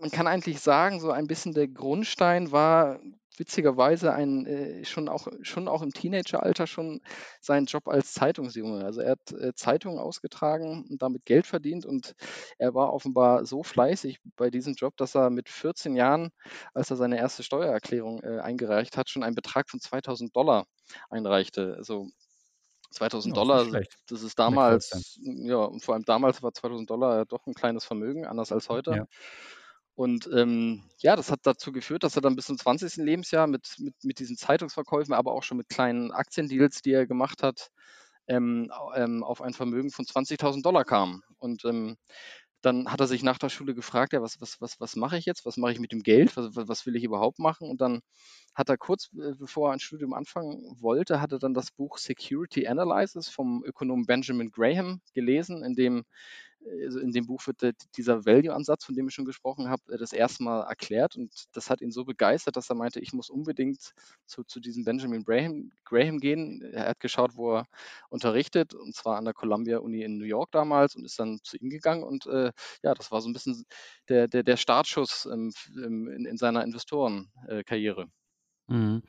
man 0.00 0.10
kann 0.10 0.26
eigentlich 0.26 0.60
sagen, 0.60 1.00
so 1.00 1.10
ein 1.10 1.26
bisschen 1.26 1.54
der 1.54 1.68
Grundstein 1.68 2.52
war 2.52 3.00
witzigerweise 3.40 4.12
ein, 4.12 4.46
äh, 4.46 4.84
schon, 4.84 5.08
auch, 5.08 5.26
schon 5.42 5.66
auch 5.66 5.82
im 5.82 5.92
Teenageralter 5.92 6.66
schon 6.66 7.00
seinen 7.40 7.64
Job 7.66 7.88
als 7.88 8.12
Zeitungsjunge. 8.12 8.84
Also 8.84 9.00
er 9.00 9.12
hat 9.12 9.32
äh, 9.32 9.54
Zeitungen 9.54 9.98
ausgetragen 9.98 10.86
und 10.88 11.00
damit 11.02 11.24
Geld 11.24 11.46
verdient 11.46 11.86
und 11.86 12.14
er 12.58 12.74
war 12.74 12.92
offenbar 12.92 13.46
so 13.46 13.62
fleißig 13.62 14.20
bei 14.36 14.50
diesem 14.50 14.74
Job, 14.74 14.96
dass 14.98 15.16
er 15.16 15.30
mit 15.30 15.48
14 15.48 15.96
Jahren, 15.96 16.30
als 16.74 16.90
er 16.90 16.96
seine 16.96 17.16
erste 17.16 17.42
Steuererklärung 17.42 18.22
äh, 18.22 18.40
eingereicht 18.40 18.96
hat, 18.98 19.08
schon 19.08 19.22
einen 19.22 19.34
Betrag 19.34 19.70
von 19.70 19.80
2000 19.80 20.36
Dollar 20.36 20.66
einreichte. 21.08 21.74
Also 21.78 22.08
2000 22.90 23.34
ja, 23.34 23.42
Dollar, 23.42 23.82
das 24.08 24.22
ist 24.22 24.38
damals, 24.38 25.18
ja, 25.22 25.56
und 25.56 25.84
vor 25.84 25.94
allem 25.94 26.04
damals 26.04 26.42
war 26.42 26.52
2000 26.52 26.90
Dollar 26.90 27.24
doch 27.26 27.46
ein 27.46 27.54
kleines 27.54 27.84
Vermögen, 27.84 28.26
anders 28.26 28.52
als 28.52 28.68
heute. 28.68 28.90
Ja. 28.90 29.06
Und 29.94 30.30
ähm, 30.34 30.82
ja, 30.98 31.14
das 31.14 31.30
hat 31.30 31.40
dazu 31.42 31.72
geführt, 31.72 32.04
dass 32.04 32.16
er 32.16 32.22
dann 32.22 32.34
bis 32.34 32.46
zum 32.46 32.56
20. 32.56 32.96
Lebensjahr 32.96 33.46
mit, 33.46 33.74
mit, 33.78 33.94
mit 34.02 34.18
diesen 34.18 34.36
Zeitungsverkäufen, 34.36 35.12
aber 35.12 35.32
auch 35.32 35.42
schon 35.42 35.58
mit 35.58 35.68
kleinen 35.68 36.10
Aktiendeals, 36.10 36.80
die 36.80 36.92
er 36.92 37.06
gemacht 37.06 37.42
hat, 37.42 37.70
ähm, 38.26 38.72
ähm, 38.94 39.22
auf 39.22 39.42
ein 39.42 39.52
Vermögen 39.52 39.90
von 39.90 40.06
20.000 40.06 40.62
Dollar 40.62 40.84
kam. 40.84 41.22
Und 41.38 41.64
ähm, 41.64 41.96
dann 42.62 42.90
hat 42.90 43.00
er 43.00 43.06
sich 43.06 43.22
nach 43.22 43.38
der 43.38 43.48
Schule 43.48 43.74
gefragt, 43.74 44.12
ja, 44.12 44.22
was, 44.22 44.40
was, 44.40 44.60
was, 44.60 44.80
was 44.80 44.96
mache 44.96 45.16
ich 45.16 45.24
jetzt? 45.24 45.46
Was 45.46 45.56
mache 45.56 45.72
ich 45.72 45.80
mit 45.80 45.92
dem 45.92 46.02
Geld? 46.02 46.36
Was, 46.36 46.50
was 46.54 46.86
will 46.86 46.96
ich 46.96 47.04
überhaupt 47.04 47.38
machen? 47.38 47.68
Und 47.68 47.80
dann 47.80 48.00
hat 48.54 48.68
er 48.68 48.76
kurz, 48.76 49.10
äh, 49.14 49.34
bevor 49.38 49.70
er 49.70 49.72
ein 49.74 49.80
Studium 49.80 50.12
anfangen 50.12 50.76
wollte, 50.80 51.20
hat 51.20 51.32
er 51.32 51.38
dann 51.38 51.54
das 51.54 51.70
Buch 51.70 51.98
Security 51.98 52.66
Analysis 52.66 53.28
vom 53.28 53.64
Ökonomen 53.64 54.06
Benjamin 54.06 54.50
Graham 54.50 55.00
gelesen, 55.14 55.64
in 55.64 55.74
dem 55.74 56.04
also 56.84 56.98
in 57.00 57.12
dem 57.12 57.26
Buch 57.26 57.46
wird 57.46 57.62
dieser 57.96 58.24
Value-Ansatz, 58.24 58.84
von 58.84 58.94
dem 58.94 59.08
ich 59.08 59.14
schon 59.14 59.24
gesprochen 59.24 59.68
habe, 59.68 59.82
äh, 59.92 59.98
das 59.98 60.12
erste 60.12 60.42
Mal 60.42 60.62
erklärt 60.62 61.16
und 61.16 61.32
das 61.52 61.70
hat 61.70 61.80
ihn 61.80 61.90
so 61.90 62.04
begeistert, 62.04 62.56
dass 62.56 62.70
er 62.70 62.76
meinte, 62.76 63.00
ich 63.00 63.12
muss 63.12 63.30
unbedingt 63.30 63.92
zu, 64.26 64.44
zu 64.44 64.60
diesem 64.60 64.84
Benjamin 64.84 65.24
Graham, 65.24 65.70
Graham 65.84 66.18
gehen. 66.18 66.62
Er 66.72 66.90
hat 66.90 67.00
geschaut, 67.00 67.36
wo 67.36 67.56
er 67.56 67.66
unterrichtet 68.08 68.74
und 68.74 68.94
zwar 68.94 69.16
an 69.16 69.24
der 69.24 69.34
Columbia 69.34 69.78
Uni 69.78 70.02
in 70.02 70.18
New 70.18 70.24
York 70.24 70.50
damals 70.52 70.96
und 70.96 71.04
ist 71.04 71.18
dann 71.18 71.38
zu 71.42 71.56
ihm 71.56 71.70
gegangen 71.70 72.02
und 72.02 72.26
äh, 72.26 72.52
ja, 72.82 72.94
das 72.94 73.10
war 73.10 73.20
so 73.20 73.28
ein 73.28 73.32
bisschen 73.32 73.64
der, 74.08 74.28
der, 74.28 74.42
der 74.42 74.56
Startschuss 74.56 75.26
ähm, 75.30 75.52
in, 75.74 76.26
in, 76.26 76.36
seiner 76.36 76.62
Investorenkarriere. 76.64 78.08
Mhm. 78.68 79.02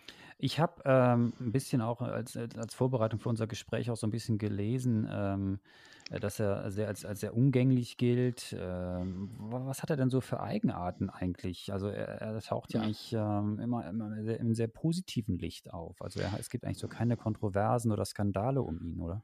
Ich 0.43 0.59
habe 0.59 0.81
ähm, 0.85 1.33
ein 1.39 1.51
bisschen 1.51 1.81
auch 1.81 2.01
als, 2.01 2.35
als 2.35 2.73
Vorbereitung 2.73 3.19
für 3.19 3.29
unser 3.29 3.45
Gespräch 3.45 3.91
auch 3.91 3.95
so 3.95 4.07
ein 4.07 4.11
bisschen 4.11 4.39
gelesen, 4.39 5.07
ähm, 5.11 5.59
dass 6.19 6.39
er 6.39 6.69
sehr, 6.71 6.87
als, 6.87 7.05
als 7.05 7.21
sehr 7.21 7.35
umgänglich 7.35 7.97
gilt. 7.97 8.55
Ähm, 8.59 9.29
was 9.37 9.81
hat 9.81 9.89
er 9.89 9.97
denn 9.97 10.09
so 10.09 10.21
für 10.21 10.41
Eigenarten 10.41 11.09
eigentlich? 11.09 11.71
Also 11.71 11.87
er, 11.87 12.21
er 12.21 12.41
taucht 12.41 12.73
ja 12.73 12.81
eigentlich 12.81 13.13
ähm, 13.13 13.59
immer, 13.59 13.87
immer 13.87 14.17
in 14.17 14.29
einem 14.29 14.53
sehr 14.53 14.67
positiven 14.67 15.37
Licht 15.37 15.71
auf. 15.73 16.01
Also 16.01 16.19
er, 16.19 16.37
es 16.39 16.49
gibt 16.49 16.65
eigentlich 16.65 16.79
so 16.79 16.87
keine 16.87 17.17
Kontroversen 17.17 17.91
oder 17.91 18.05
Skandale 18.05 18.61
um 18.61 18.79
ihn, 18.81 18.99
oder? 18.99 19.23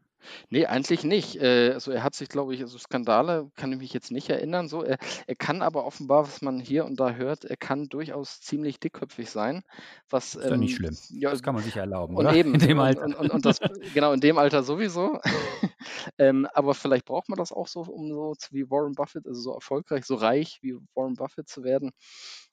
Nee, 0.50 0.66
eigentlich 0.66 1.04
nicht. 1.04 1.36
Äh, 1.42 1.72
also 1.74 1.92
er 1.92 2.04
hat 2.04 2.16
sich, 2.16 2.30
glaube 2.30 2.54
ich, 2.54 2.62
also 2.62 2.78
Skandale 2.78 3.50
kann 3.56 3.72
ich 3.72 3.78
mich 3.80 3.94
jetzt 3.94 4.12
nicht 4.12 4.30
erinnern. 4.30 4.68
So, 4.68 4.84
er, 4.84 4.98
er 5.28 5.36
kann 5.36 5.62
aber 5.62 5.86
offenbar, 5.86 6.24
was 6.24 6.42
man 6.42 6.60
hier 6.60 6.86
und 6.86 7.00
da 7.00 7.12
hört, 7.14 7.46
er 7.46 7.58
kann 7.58 7.88
durchaus 7.90 8.42
ziemlich 8.42 8.80
dickköpfig 8.80 9.30
sein. 9.30 9.64
Was, 10.10 10.36
Ist 10.36 10.50
doch 10.50 10.58
nicht 10.58 10.74
schlimm. 10.76 10.98
ja, 11.10 11.30
Das 11.30 11.42
kann 11.44 11.54
man 11.56 11.64
sich 11.64 11.76
erlauben, 11.76 12.16
und 12.16 12.26
oder? 12.26 12.32
eben, 12.32 12.54
In 12.54 12.60
dem 12.60 12.80
Alter. 12.80 13.02
und, 13.04 13.16
und, 13.16 13.30
und 13.32 13.46
das, 13.46 13.60
genau, 13.94 14.14
in 14.14 14.20
dem 14.22 14.38
Alter 14.38 14.64
sowieso. 14.64 15.20
ähm, 16.18 16.48
aber 16.54 16.74
vielleicht 16.74 17.06
braucht 17.06 17.30
man 17.30 17.38
das 17.38 17.52
auch 17.52 17.68
so, 17.68 17.82
um 17.82 18.10
so 18.10 18.34
wie 18.52 18.70
Warren 18.70 18.94
Buffett, 18.96 19.26
also 19.28 19.40
so 19.42 19.54
erfolgreich, 19.54 20.06
so 20.06 20.16
reich 20.16 20.60
wie 20.62 20.76
Warren 20.96 21.16
Buffett 21.16 21.48
zu 21.50 21.64
werden. 21.64 21.92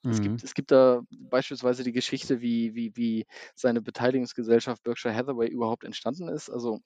Es 0.07 0.21
Mhm. 0.21 0.21
gibt, 0.21 0.43
es 0.43 0.53
gibt 0.53 0.71
da 0.71 1.01
beispielsweise 1.11 1.83
die 1.83 1.91
Geschichte, 1.93 2.41
wie, 2.41 2.75
wie, 2.75 2.95
wie 2.95 3.25
seine 3.55 3.81
Beteiligungsgesellschaft 3.81 4.83
Berkshire 4.83 5.15
Hathaway 5.15 5.47
überhaupt 5.47 5.83
entstanden 5.83 6.27
ist. 6.29 6.49
Also 6.49 6.79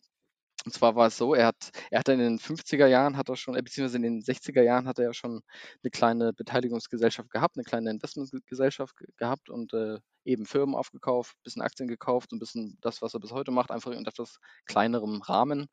und 0.66 0.72
zwar 0.74 0.96
war 0.96 1.08
es 1.08 1.18
so, 1.18 1.34
er 1.34 1.48
hat, 1.48 1.72
er 1.92 2.00
hat 2.00 2.10
in 2.10 2.20
den 2.20 2.40
50er 2.40 2.88
Jahren 2.88 3.18
hat 3.18 3.30
er 3.30 3.36
schon, 3.36 3.56
äh, 3.56 3.62
beziehungsweise 3.62 3.98
in 3.98 4.04
den 4.04 4.22
60er 4.22 4.62
Jahren 4.64 4.88
hat 4.88 5.00
er 5.00 5.06
ja 5.06 5.14
schon 5.14 5.42
eine 5.84 5.92
kleine 5.92 6.34
Beteiligungsgesellschaft 6.34 7.30
gehabt, 7.32 7.58
eine 7.58 7.64
kleine 7.64 7.92
Investmentgesellschaft 7.92 8.98
ge- 8.98 9.08
gehabt 9.18 9.50
und 9.50 9.74
äh, 9.74 10.00
eben 10.26 10.46
Firmen 10.46 10.76
aufgekauft, 10.76 11.36
ein 11.38 11.44
bisschen 11.44 11.62
Aktien 11.62 11.88
gekauft, 11.88 12.32
ein 12.32 12.40
bisschen 12.40 12.78
das, 12.82 13.02
was 13.02 13.14
er 13.14 13.20
bis 13.20 13.32
heute 13.32 13.52
macht, 13.52 13.72
einfach 13.72 13.92
in 13.92 14.06
etwas 14.06 14.40
kleinerem 14.66 15.22
Rahmen. 15.22 15.68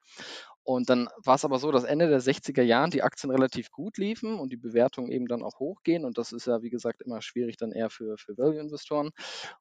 Und 0.63 0.91
dann 0.91 1.09
war 1.25 1.37
es 1.37 1.45
aber 1.45 1.59
so, 1.61 1.71
dass 1.71 1.85
Ende 1.85 2.09
der 2.09 2.21
60er 2.21 2.63
Jahren 2.63 2.91
die 2.91 3.03
Aktien 3.03 3.31
relativ 3.31 3.71
gut 3.71 3.99
liefen 3.99 4.39
und 4.39 4.51
die 4.53 4.57
Bewertungen 4.57 5.13
eben 5.13 5.27
dann 5.29 5.43
auch 5.45 5.61
hochgehen. 5.61 6.05
Und 6.05 6.19
das 6.19 6.33
ist 6.33 6.47
ja, 6.47 6.63
wie 6.63 6.71
gesagt, 6.71 7.03
immer 7.03 7.23
schwierig 7.23 7.57
dann 7.57 7.71
eher 7.73 7.89
für, 7.91 8.17
für 8.19 8.37
Value-Investoren. 8.37 9.11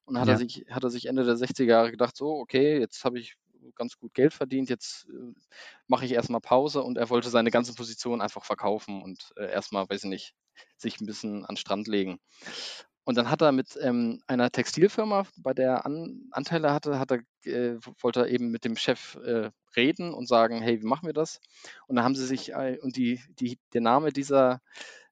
Und 0.06 0.16
dann 0.16 0.22
hat 0.22 0.30
er 0.30 0.36
Ja. 0.36 0.38
sich, 0.38 0.66
hat 0.70 0.84
er 0.84 0.90
sich 0.90 1.06
Ende 1.06 1.24
der 1.24 1.38
60er 1.38 1.66
Jahre 1.66 1.92
gedacht, 1.92 2.18
so, 2.18 2.32
okay, 2.40 2.80
jetzt 2.80 3.04
habe 3.06 3.20
ich 3.20 3.36
ganz 3.76 3.98
gut 3.98 4.14
Geld 4.14 4.34
verdient, 4.34 4.70
jetzt 4.70 5.08
äh, 5.10 5.34
mache 5.88 6.06
ich 6.06 6.12
erstmal 6.12 6.42
Pause 6.42 6.84
und 6.84 6.98
er 6.98 7.10
wollte 7.10 7.30
seine 7.30 7.52
ganzen 7.52 7.76
Positionen 7.76 8.22
einfach 8.22 8.44
verkaufen 8.44 9.02
und 9.02 9.34
äh, 9.38 9.52
erstmal, 9.52 9.90
weiß 9.90 10.04
ich 10.04 10.10
nicht, 10.10 10.36
sich 10.78 11.00
ein 11.00 11.06
bisschen 11.06 11.46
an 11.46 11.56
den 11.56 11.58
Strand 11.58 11.88
legen. 11.88 12.20
Und 13.06 13.18
dann 13.18 13.30
hat 13.30 13.42
er 13.42 13.52
mit 13.52 13.78
ähm, 13.82 14.20
einer 14.26 14.52
Textilfirma, 14.52 15.28
bei 15.38 15.54
der 15.54 15.70
er 15.70 15.86
An 15.86 16.28
Anteile 16.32 16.74
hatte, 16.74 16.98
hat 16.98 17.12
er, 17.12 17.20
äh, 17.44 17.78
wollte 18.02 18.22
er 18.22 18.28
eben 18.30 18.50
mit 18.50 18.66
dem 18.66 18.76
Chef 18.76 19.16
äh, 19.24 19.52
reden 19.76 20.12
und 20.14 20.28
sagen, 20.28 20.60
hey, 20.60 20.82
wie 20.82 20.88
machen 20.88 21.06
wir 21.06 21.14
das? 21.14 21.40
Und 21.86 21.98
dann 21.98 22.06
haben 22.06 22.16
sie 22.16 22.26
sich, 22.26 22.54
äh, 22.54 22.80
und 22.82 22.98
die, 22.98 23.22
die, 23.40 23.60
der 23.74 23.82
Name 23.82 24.12
dieser 24.12 24.60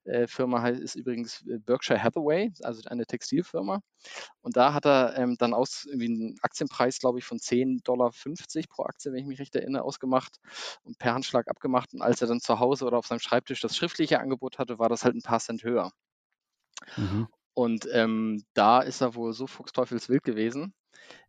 äh, 0.04 0.26
Firma 0.26 0.62
heißt, 0.62 0.80
ist 0.80 0.94
übrigens 0.94 1.42
äh, 1.46 1.58
Berkshire 1.58 2.02
Hathaway, 2.02 2.52
also 2.62 2.82
eine 2.88 3.06
Textilfirma. 3.06 3.80
Und 4.42 4.56
da 4.56 4.74
hat 4.74 4.86
er 4.86 5.16
ähm, 5.16 5.36
dann 5.38 5.54
aus 5.54 5.84
irgendwie 5.86 6.06
einen 6.06 6.38
Aktienpreis, 6.42 6.98
glaube 6.98 7.18
ich, 7.18 7.24
von 7.24 7.38
10,50 7.38 7.82
Dollar 7.84 8.12
pro 8.68 8.84
Aktie, 8.84 9.12
wenn 9.12 9.20
ich 9.20 9.26
mich 9.26 9.38
recht 9.40 9.54
erinnere, 9.54 9.82
ausgemacht 9.82 10.38
und 10.82 10.98
per 10.98 11.14
Handschlag 11.14 11.48
abgemacht. 11.48 11.94
Und 11.94 12.02
als 12.02 12.20
er 12.20 12.28
dann 12.28 12.40
zu 12.40 12.58
Hause 12.58 12.84
oder 12.84 12.98
auf 12.98 13.06
seinem 13.06 13.20
Schreibtisch 13.20 13.60
das 13.60 13.76
schriftliche 13.76 14.20
Angebot 14.20 14.58
hatte, 14.58 14.78
war 14.78 14.88
das 14.88 15.04
halt 15.04 15.14
ein 15.14 15.22
paar 15.22 15.40
Cent 15.40 15.64
höher. 15.64 15.90
Mhm. 16.96 17.28
Und 17.54 17.88
ähm, 17.92 18.44
da 18.54 18.80
ist 18.80 19.00
er 19.00 19.14
wohl 19.14 19.32
so 19.32 19.46
fuchsteufelswild 19.46 20.24
gewesen, 20.24 20.74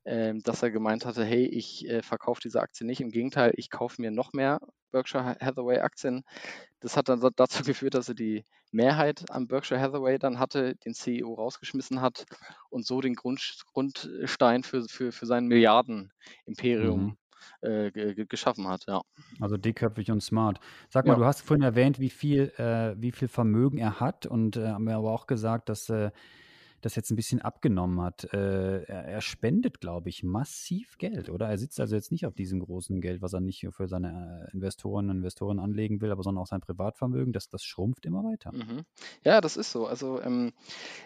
ähm, 0.06 0.42
dass 0.42 0.64
er 0.64 0.72
gemeint 0.72 1.06
hatte, 1.06 1.24
hey, 1.24 1.46
ich 1.46 1.88
äh, 1.88 2.02
verkaufe 2.02 2.42
diese 2.42 2.62
Aktie 2.62 2.86
nicht. 2.86 3.02
Im 3.02 3.12
Gegenteil, 3.12 3.54
ich 3.56 3.70
kaufe 3.70 4.02
mir 4.02 4.12
noch 4.12 4.34
mehr 4.34 4.60
Berkshire 4.96 5.36
Hathaway 5.42 5.80
Aktien. 5.80 6.24
Das 6.80 6.96
hat 6.96 7.10
dann 7.10 7.20
da- 7.20 7.30
dazu 7.36 7.64
geführt, 7.84 7.96
dass 7.96 8.08
er 8.08 8.16
die 8.16 8.46
Mehrheit 8.72 9.26
am 9.30 9.48
Berkshire 9.48 9.80
Hathaway 9.82 10.18
dann 10.18 10.40
hatte, 10.40 10.76
den 10.86 10.94
CEO 10.94 11.34
rausgeschmissen 11.34 12.00
hat 12.02 12.26
und 12.70 12.86
so 12.86 13.02
den 13.02 13.16
Grund, 13.16 13.42
Grundstein 13.74 14.64
für, 14.64 14.84
für, 14.88 15.12
für 15.12 15.26
sein 15.26 15.48
Milliarden-Imperium 15.48 17.02
Mhm. 17.06 17.18
äh, 17.62 17.92
ge- 17.92 18.14
ge- 18.16 18.26
geschaffen 18.28 18.68
hat. 18.68 18.86
Ja. 18.88 19.02
Also 19.42 19.58
dickköpfig 19.58 20.12
und 20.12 20.22
smart. 20.22 20.60
Sag 20.90 21.06
mal, 21.06 21.14
Ja. 21.14 21.20
du 21.20 21.26
hast 21.26 21.42
vorhin 21.42 21.64
erwähnt, 21.64 22.00
wie 22.00 22.10
viel, 22.10 22.52
äh, 22.58 22.96
wie 23.02 23.12
viel 23.12 23.28
Vermögen 23.28 23.78
er 23.78 24.00
hat 24.00 24.26
und 24.26 24.56
äh, 24.58 24.70
haben 24.70 24.86
mir 24.86 24.96
aber 24.96 25.12
auch 25.12 25.28
gesagt, 25.28 25.68
dass 25.70 25.90
äh, 25.90 26.12
das 26.86 26.96
jetzt 26.96 27.10
ein 27.12 27.16
bisschen 27.16 27.42
abgenommen 27.42 28.00
hat. 28.02 28.26
Äh, 28.34 28.84
er, 28.84 29.06
er 29.06 29.22
spendet, 29.22 29.82
glaube 29.82 30.10
ich, 30.10 30.24
massiv 30.24 30.98
Geld, 30.98 31.30
oder? 31.30 31.48
Er 31.50 31.58
sitzt 31.58 31.80
also 31.80 31.96
jetzt 31.96 32.12
nicht 32.12 32.26
auf 32.26 32.36
diesem 32.36 32.60
großen 32.60 33.02
Geld, 33.02 33.22
was 33.22 33.34
er 33.34 33.42
nicht 33.42 33.68
für 33.72 33.88
seine 33.88 34.48
äh, 34.50 34.54
Investoren 34.54 35.10
und 35.10 35.18
Investoren 35.18 35.60
anlegen 35.60 36.00
will, 36.02 36.12
aber 36.12 36.24
sondern 36.24 36.44
auch 36.44 36.48
sein 36.48 36.62
Privatvermögen. 36.62 37.34
Das, 37.34 37.50
das 37.50 37.64
schrumpft 37.64 38.06
immer 38.06 38.24
weiter. 38.24 38.52
Mhm. 38.54 38.84
Ja, 39.24 39.42
das 39.42 39.58
ist 39.58 39.72
so. 39.72 39.88
Also 39.88 40.22
ähm, 40.22 40.54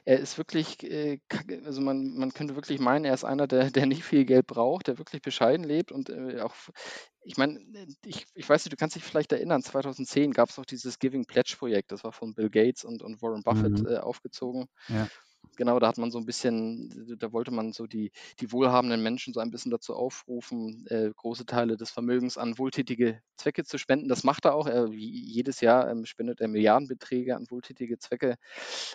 er 0.06 0.20
ist 0.20 0.38
wirklich, 0.38 0.84
äh, 0.84 1.20
also 1.65 1.82
man, 1.82 2.13
man 2.18 2.32
könnte 2.34 2.56
wirklich 2.56 2.80
meinen, 2.80 3.06
er 3.06 3.13
ist 3.13 3.24
einer, 3.24 3.48
der, 3.48 3.72
der 3.72 3.86
nicht 3.86 4.04
viel 4.04 4.26
Geld 4.26 4.48
braucht, 4.48 4.88
der 4.88 4.98
wirklich 4.98 5.22
bescheiden 5.22 5.63
lebt 5.65 5.92
und 5.92 6.10
äh, 6.10 6.42
auch, 6.42 6.54
ich 7.24 7.38
meine, 7.38 7.60
ich, 8.06 8.26
ich 8.34 8.50
weiß 8.50 8.65
nicht, 8.65 8.74
du 8.74 8.78
kannst 8.78 8.96
dich 8.96 9.04
vielleicht 9.04 9.32
erinnern, 9.32 9.62
2010 9.62 10.32
gab 10.32 10.50
es 10.50 10.60
auch 10.60 10.65
dieses 10.65 11.00
Giving 11.00 11.26
Pledge 11.26 11.56
Projekt, 11.58 11.92
das 11.92 12.04
war 12.04 12.12
von 12.12 12.34
Bill 12.34 12.50
Gates 12.50 12.84
und, 12.84 13.02
und 13.02 13.22
Warren 13.22 13.44
Buffett 13.44 13.80
Mhm. 13.80 13.88
äh, 13.88 13.98
aufgezogen. 13.98 14.65
Ja. 14.89 15.08
Genau, 15.58 15.80
da 15.80 15.88
hat 15.88 15.97
man 15.97 16.10
so 16.12 16.17
ein 16.17 16.25
bisschen, 16.25 17.17
da 17.19 17.34
wollte 17.34 17.52
man 17.52 17.73
so 17.73 17.86
die, 17.86 18.12
die 18.39 18.52
wohlhabenden 18.52 19.04
Menschen 19.04 19.34
so 19.34 19.41
ein 19.41 19.52
bisschen 19.52 19.71
dazu 19.71 19.93
aufrufen, 19.93 20.86
äh, 20.89 21.12
große 21.15 21.45
Teile 21.45 21.75
des 21.75 21.91
Vermögens 21.91 22.38
an 22.38 22.58
wohltätige 22.58 23.21
Zwecke 23.36 23.65
zu 23.65 23.78
spenden. 23.78 24.08
Das 24.08 24.23
macht 24.23 24.45
er 24.45 24.56
auch. 24.56 24.67
Er, 24.67 24.88
jedes 24.93 25.60
Jahr 25.62 25.89
ähm, 25.89 26.06
spendet 26.06 26.39
er 26.39 26.47
Milliardenbeträge 26.47 27.36
an 27.36 27.45
wohltätige 27.49 27.99
Zwecke. 27.99 28.36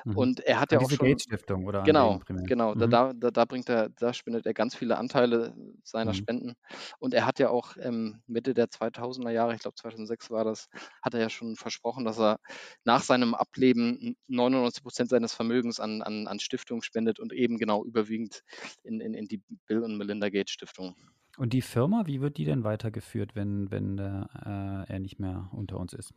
Mhm. 0.05 0.13
Und 0.13 0.41
er 0.41 0.61
hat 0.61 0.73
An 0.73 0.79
ja 0.79 0.81
auch 0.81 0.91
schon, 0.91 0.99
Gates 0.99 1.25
Stiftung 1.25 1.65
oder 1.67 1.83
genau, 1.85 2.23
genau, 2.47 2.75
da, 2.75 2.87
Mhm. 2.87 2.89
da, 2.89 3.13
da, 3.15 3.31
da 3.31 3.45
bringt 3.47 3.69
er, 3.69 3.89
da 3.91 4.13
spendet 4.15 4.47
er 4.47 4.55
ganz 4.55 4.75
viele 4.75 4.99
Anteile 4.99 5.55
seiner 5.85 6.13
Mhm. 6.13 6.15
Spenden. 6.15 6.55
Und 6.99 7.15
er 7.15 7.27
hat 7.27 7.39
ja 7.39 7.51
auch 7.51 7.77
ähm, 7.79 8.23
Mitte 8.27 8.55
der 8.55 8.71
2000er 8.71 9.31
Jahre, 9.33 9.55
ich 9.55 9.61
glaube 9.61 9.77
2006 9.77 10.31
war 10.31 10.45
das, 10.45 10.69
hat 11.03 11.15
er 11.15 11.21
ja 11.21 11.31
schon 11.31 11.57
versprochen, 11.57 12.05
dass 12.05 12.19
er 12.19 12.39
nach 12.85 13.03
seinem 13.03 13.35
Ableben 13.35 14.17
99 14.29 14.83
Prozent 14.83 15.11
seines 15.11 15.35
Vermögens 15.35 15.81
an, 15.81 16.03
an, 16.03 16.27
an 16.29 16.34
Stiftungen 16.41 16.83
spendet 16.83 17.21
und 17.21 17.33
eben 17.33 17.59
genau 17.59 17.85
überwiegend 17.85 18.43
in, 18.83 19.01
in, 19.01 19.15
in 19.15 19.29
die 19.29 19.43
Bill 19.67 19.83
und 19.83 19.97
Melinda 19.97 20.29
Gates 20.29 20.53
Stiftung. 20.53 20.97
Und 21.37 21.53
die 21.53 21.63
Firma, 21.63 22.05
wie 22.07 22.21
wird 22.21 22.37
die 22.37 22.45
denn 22.45 22.65
weitergeführt, 22.65 23.35
wenn, 23.35 23.71
wenn 23.71 23.99
äh, 23.99 24.93
er 24.93 24.99
nicht 24.99 25.19
mehr 25.19 25.49
unter 25.53 25.79
uns 25.79 25.93
ist? 25.93 26.13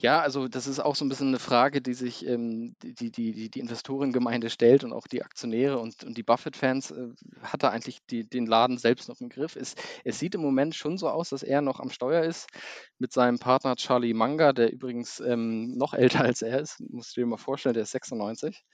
Ja, 0.00 0.20
also 0.20 0.48
das 0.48 0.66
ist 0.66 0.80
auch 0.80 0.96
so 0.96 1.04
ein 1.04 1.08
bisschen 1.08 1.28
eine 1.28 1.38
Frage, 1.38 1.80
die 1.80 1.94
sich 1.94 2.26
ähm, 2.26 2.74
die, 2.82 2.94
die, 2.94 3.10
die, 3.10 3.48
die 3.48 3.60
Investorengemeinde 3.60 4.50
stellt 4.50 4.82
und 4.82 4.92
auch 4.92 5.06
die 5.06 5.22
Aktionäre 5.22 5.78
und, 5.78 6.02
und 6.04 6.16
die 6.16 6.22
Buffett-Fans. 6.22 6.90
Äh, 6.90 7.08
hat 7.42 7.62
er 7.62 7.70
eigentlich 7.70 7.98
die, 8.06 8.28
den 8.28 8.46
Laden 8.46 8.78
selbst 8.78 9.08
noch 9.08 9.20
im 9.20 9.28
Griff? 9.28 9.56
Es, 9.56 9.74
es 10.04 10.18
sieht 10.18 10.34
im 10.34 10.42
Moment 10.42 10.74
schon 10.74 10.98
so 10.98 11.08
aus, 11.08 11.30
dass 11.30 11.42
er 11.42 11.60
noch 11.60 11.80
am 11.80 11.90
Steuer 11.90 12.24
ist 12.24 12.48
mit 12.98 13.12
seinem 13.12 13.38
Partner 13.38 13.76
Charlie 13.76 14.14
Munger, 14.14 14.52
der 14.52 14.72
übrigens 14.72 15.20
ähm, 15.20 15.76
noch 15.76 15.94
älter 15.94 16.22
als 16.22 16.42
er 16.42 16.60
ist. 16.60 16.80
Musst 16.88 17.16
du 17.16 17.20
dir 17.20 17.26
mal 17.26 17.36
vorstellen, 17.36 17.74
der 17.74 17.84
ist 17.84 17.92
96. 17.92 18.64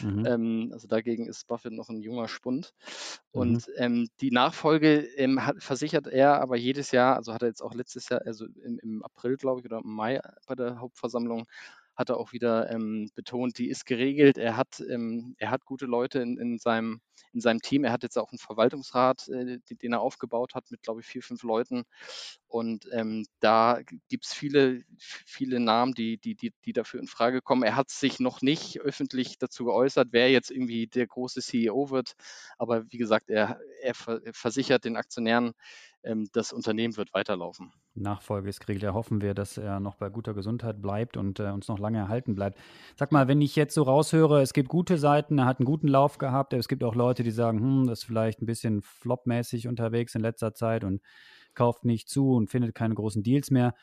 Mhm. 0.00 0.26
Ähm, 0.26 0.70
also 0.72 0.88
dagegen 0.88 1.26
ist 1.26 1.46
Buffett 1.46 1.72
noch 1.72 1.88
ein 1.88 2.00
junger 2.00 2.28
Spund. 2.28 2.74
Mhm. 3.32 3.40
Und 3.40 3.66
ähm, 3.76 4.08
die 4.20 4.30
Nachfolge 4.30 5.00
ähm, 5.16 5.33
hat, 5.40 5.62
versichert 5.62 6.06
er 6.06 6.40
aber 6.40 6.56
jedes 6.56 6.90
Jahr, 6.90 7.16
also 7.16 7.32
hat 7.34 7.42
er 7.42 7.48
jetzt 7.48 7.62
auch 7.62 7.74
letztes 7.74 8.08
Jahr, 8.08 8.22
also 8.26 8.46
im, 8.64 8.78
im 8.80 9.02
April, 9.02 9.36
glaube 9.36 9.60
ich, 9.60 9.66
oder 9.66 9.78
im 9.78 9.90
Mai 9.94 10.20
bei 10.46 10.54
der 10.54 10.80
Hauptversammlung, 10.80 11.46
hat 11.94 12.10
er 12.10 12.16
auch 12.18 12.32
wieder 12.32 12.70
ähm, 12.70 13.10
betont, 13.14 13.58
die 13.58 13.68
ist 13.68 13.86
geregelt. 13.86 14.36
Er 14.36 14.56
hat, 14.56 14.80
ähm, 14.88 15.34
er 15.38 15.50
hat 15.50 15.64
gute 15.64 15.86
Leute 15.86 16.20
in, 16.20 16.38
in, 16.38 16.58
seinem, 16.58 17.00
in 17.32 17.40
seinem 17.40 17.60
Team. 17.60 17.84
Er 17.84 17.92
hat 17.92 18.02
jetzt 18.02 18.18
auch 18.18 18.32
einen 18.32 18.38
Verwaltungsrat, 18.38 19.28
äh, 19.28 19.58
den, 19.70 19.92
er 19.92 20.00
aufgebaut 20.00 20.54
hat 20.54 20.70
mit, 20.70 20.82
glaube 20.82 21.00
ich, 21.00 21.06
vier, 21.06 21.22
fünf 21.22 21.42
Leuten. 21.42 21.84
Und 22.48 22.88
ähm, 22.92 23.26
da 23.40 23.80
gibt 24.08 24.26
es 24.26 24.34
viele, 24.34 24.82
viele 24.98 25.60
Namen, 25.60 25.94
die, 25.94 26.18
die, 26.18 26.34
die, 26.34 26.52
die 26.64 26.72
dafür 26.72 27.00
in 27.00 27.06
Frage 27.06 27.40
kommen. 27.42 27.62
Er 27.62 27.76
hat 27.76 27.90
sich 27.90 28.18
noch 28.20 28.42
nicht 28.42 28.80
öffentlich 28.80 29.38
dazu 29.38 29.64
geäußert, 29.64 30.08
wer 30.10 30.30
jetzt 30.30 30.50
irgendwie 30.50 30.86
der 30.86 31.06
große 31.06 31.40
CEO 31.42 31.90
wird. 31.90 32.14
Aber 32.58 32.84
wie 32.90 32.98
gesagt, 32.98 33.30
er, 33.30 33.60
er 33.82 33.94
versichert 33.94 34.84
den 34.84 34.96
Aktionären, 34.96 35.52
ähm, 36.04 36.28
das 36.32 36.52
Unternehmen 36.52 36.96
wird 36.96 37.12
weiterlaufen. 37.14 37.72
Nachfolge 37.94 38.48
ist 38.48 38.60
geregelt. 38.60 38.82
Ja, 38.82 38.94
hoffen 38.94 39.20
wir, 39.20 39.34
dass 39.34 39.56
er 39.56 39.80
noch 39.80 39.96
bei 39.96 40.08
guter 40.08 40.34
Gesundheit 40.34 40.82
bleibt 40.82 41.16
und 41.16 41.40
äh, 41.40 41.50
uns 41.50 41.68
noch 41.68 41.78
lange 41.78 41.98
erhalten 41.98 42.34
bleibt. 42.34 42.58
Sag 42.96 43.12
mal, 43.12 43.28
wenn 43.28 43.40
ich 43.40 43.56
jetzt 43.56 43.74
so 43.74 43.82
raushöre, 43.82 44.42
es 44.42 44.52
gibt 44.52 44.68
gute 44.68 44.98
Seiten, 44.98 45.38
er 45.38 45.46
hat 45.46 45.60
einen 45.60 45.66
guten 45.66 45.88
Lauf 45.88 46.18
gehabt, 46.18 46.52
es 46.52 46.68
gibt 46.68 46.84
auch 46.84 46.94
Leute, 46.94 47.22
die 47.22 47.30
sagen, 47.30 47.60
hm, 47.60 47.86
das 47.86 48.00
ist 48.00 48.04
vielleicht 48.04 48.42
ein 48.42 48.46
bisschen 48.46 48.82
flopmäßig 48.82 49.68
unterwegs 49.68 50.14
in 50.14 50.20
letzter 50.20 50.54
Zeit 50.54 50.84
und 50.84 51.00
kauft 51.54 51.84
nicht 51.84 52.08
zu 52.08 52.32
und 52.32 52.50
findet 52.50 52.74
keine 52.74 52.94
großen 52.94 53.22
Deals 53.22 53.50
mehr. 53.50 53.74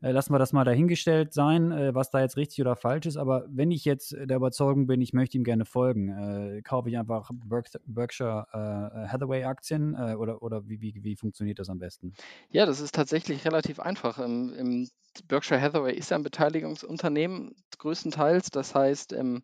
Äh, 0.00 0.10
lassen 0.12 0.32
wir 0.32 0.38
das 0.38 0.52
mal 0.52 0.64
dahingestellt 0.64 1.32
sein, 1.32 1.72
äh, 1.72 1.94
was 1.94 2.10
da 2.10 2.20
jetzt 2.20 2.36
richtig 2.36 2.60
oder 2.60 2.76
falsch 2.76 3.06
ist. 3.06 3.16
Aber 3.16 3.44
wenn 3.48 3.70
ich 3.70 3.84
jetzt 3.84 4.12
der 4.12 4.36
Überzeugung 4.36 4.86
bin, 4.86 5.00
ich 5.00 5.12
möchte 5.12 5.36
ihm 5.36 5.44
gerne 5.44 5.64
folgen, 5.64 6.08
äh, 6.08 6.62
kaufe 6.62 6.88
ich 6.88 6.98
einfach 6.98 7.30
Berk 7.32 7.68
Berkshire 7.86 8.46
äh, 8.52 9.08
Hathaway 9.08 9.44
Aktien 9.44 9.94
oder, 9.94 10.42
oder 10.42 10.68
wie, 10.68 10.80
wie, 10.80 10.94
wie 11.02 11.16
funktioniert 11.16 11.58
das 11.58 11.68
am 11.68 11.78
besten? 11.78 12.14
Ja, 12.50 12.66
das 12.66 12.80
ist 12.80 12.94
tatsächlich 12.94 13.44
relativ 13.44 13.80
einfach. 13.80 14.18
Ähm, 14.18 14.52
im 14.56 14.88
Berkshire 15.28 15.60
Hathaway 15.60 15.94
ist 15.94 16.10
ja 16.10 16.16
ein 16.16 16.22
Beteiligungsunternehmen 16.22 17.54
größtenteils. 17.78 18.50
Das 18.50 18.74
heißt, 18.74 19.12
ähm, 19.12 19.42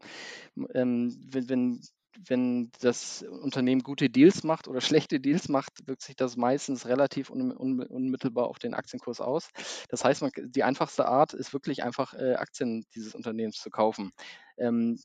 ähm, 0.74 1.20
wenn, 1.30 1.48
wenn 1.48 1.80
wenn 2.24 2.70
das 2.80 3.22
Unternehmen 3.22 3.82
gute 3.82 4.10
Deals 4.10 4.44
macht 4.44 4.68
oder 4.68 4.80
schlechte 5.08 5.20
Deals 5.20 5.48
macht, 5.48 5.86
wirkt 5.86 6.02
sich 6.02 6.16
das 6.16 6.36
meistens 6.36 6.86
relativ 6.86 7.30
un, 7.30 7.52
un, 7.52 7.82
unmittelbar 7.82 8.46
auf 8.46 8.58
den 8.58 8.74
Aktienkurs 8.74 9.20
aus. 9.20 9.50
Das 9.88 10.04
heißt, 10.04 10.22
man, 10.22 10.30
die 10.36 10.64
einfachste 10.64 11.06
Art 11.06 11.34
ist 11.34 11.52
wirklich 11.52 11.82
einfach 11.82 12.14
äh, 12.14 12.34
Aktien 12.34 12.84
dieses 12.94 13.14
Unternehmens 13.14 13.56
zu 13.56 13.70
kaufen. 13.70 14.12
Ähm, 14.58 14.98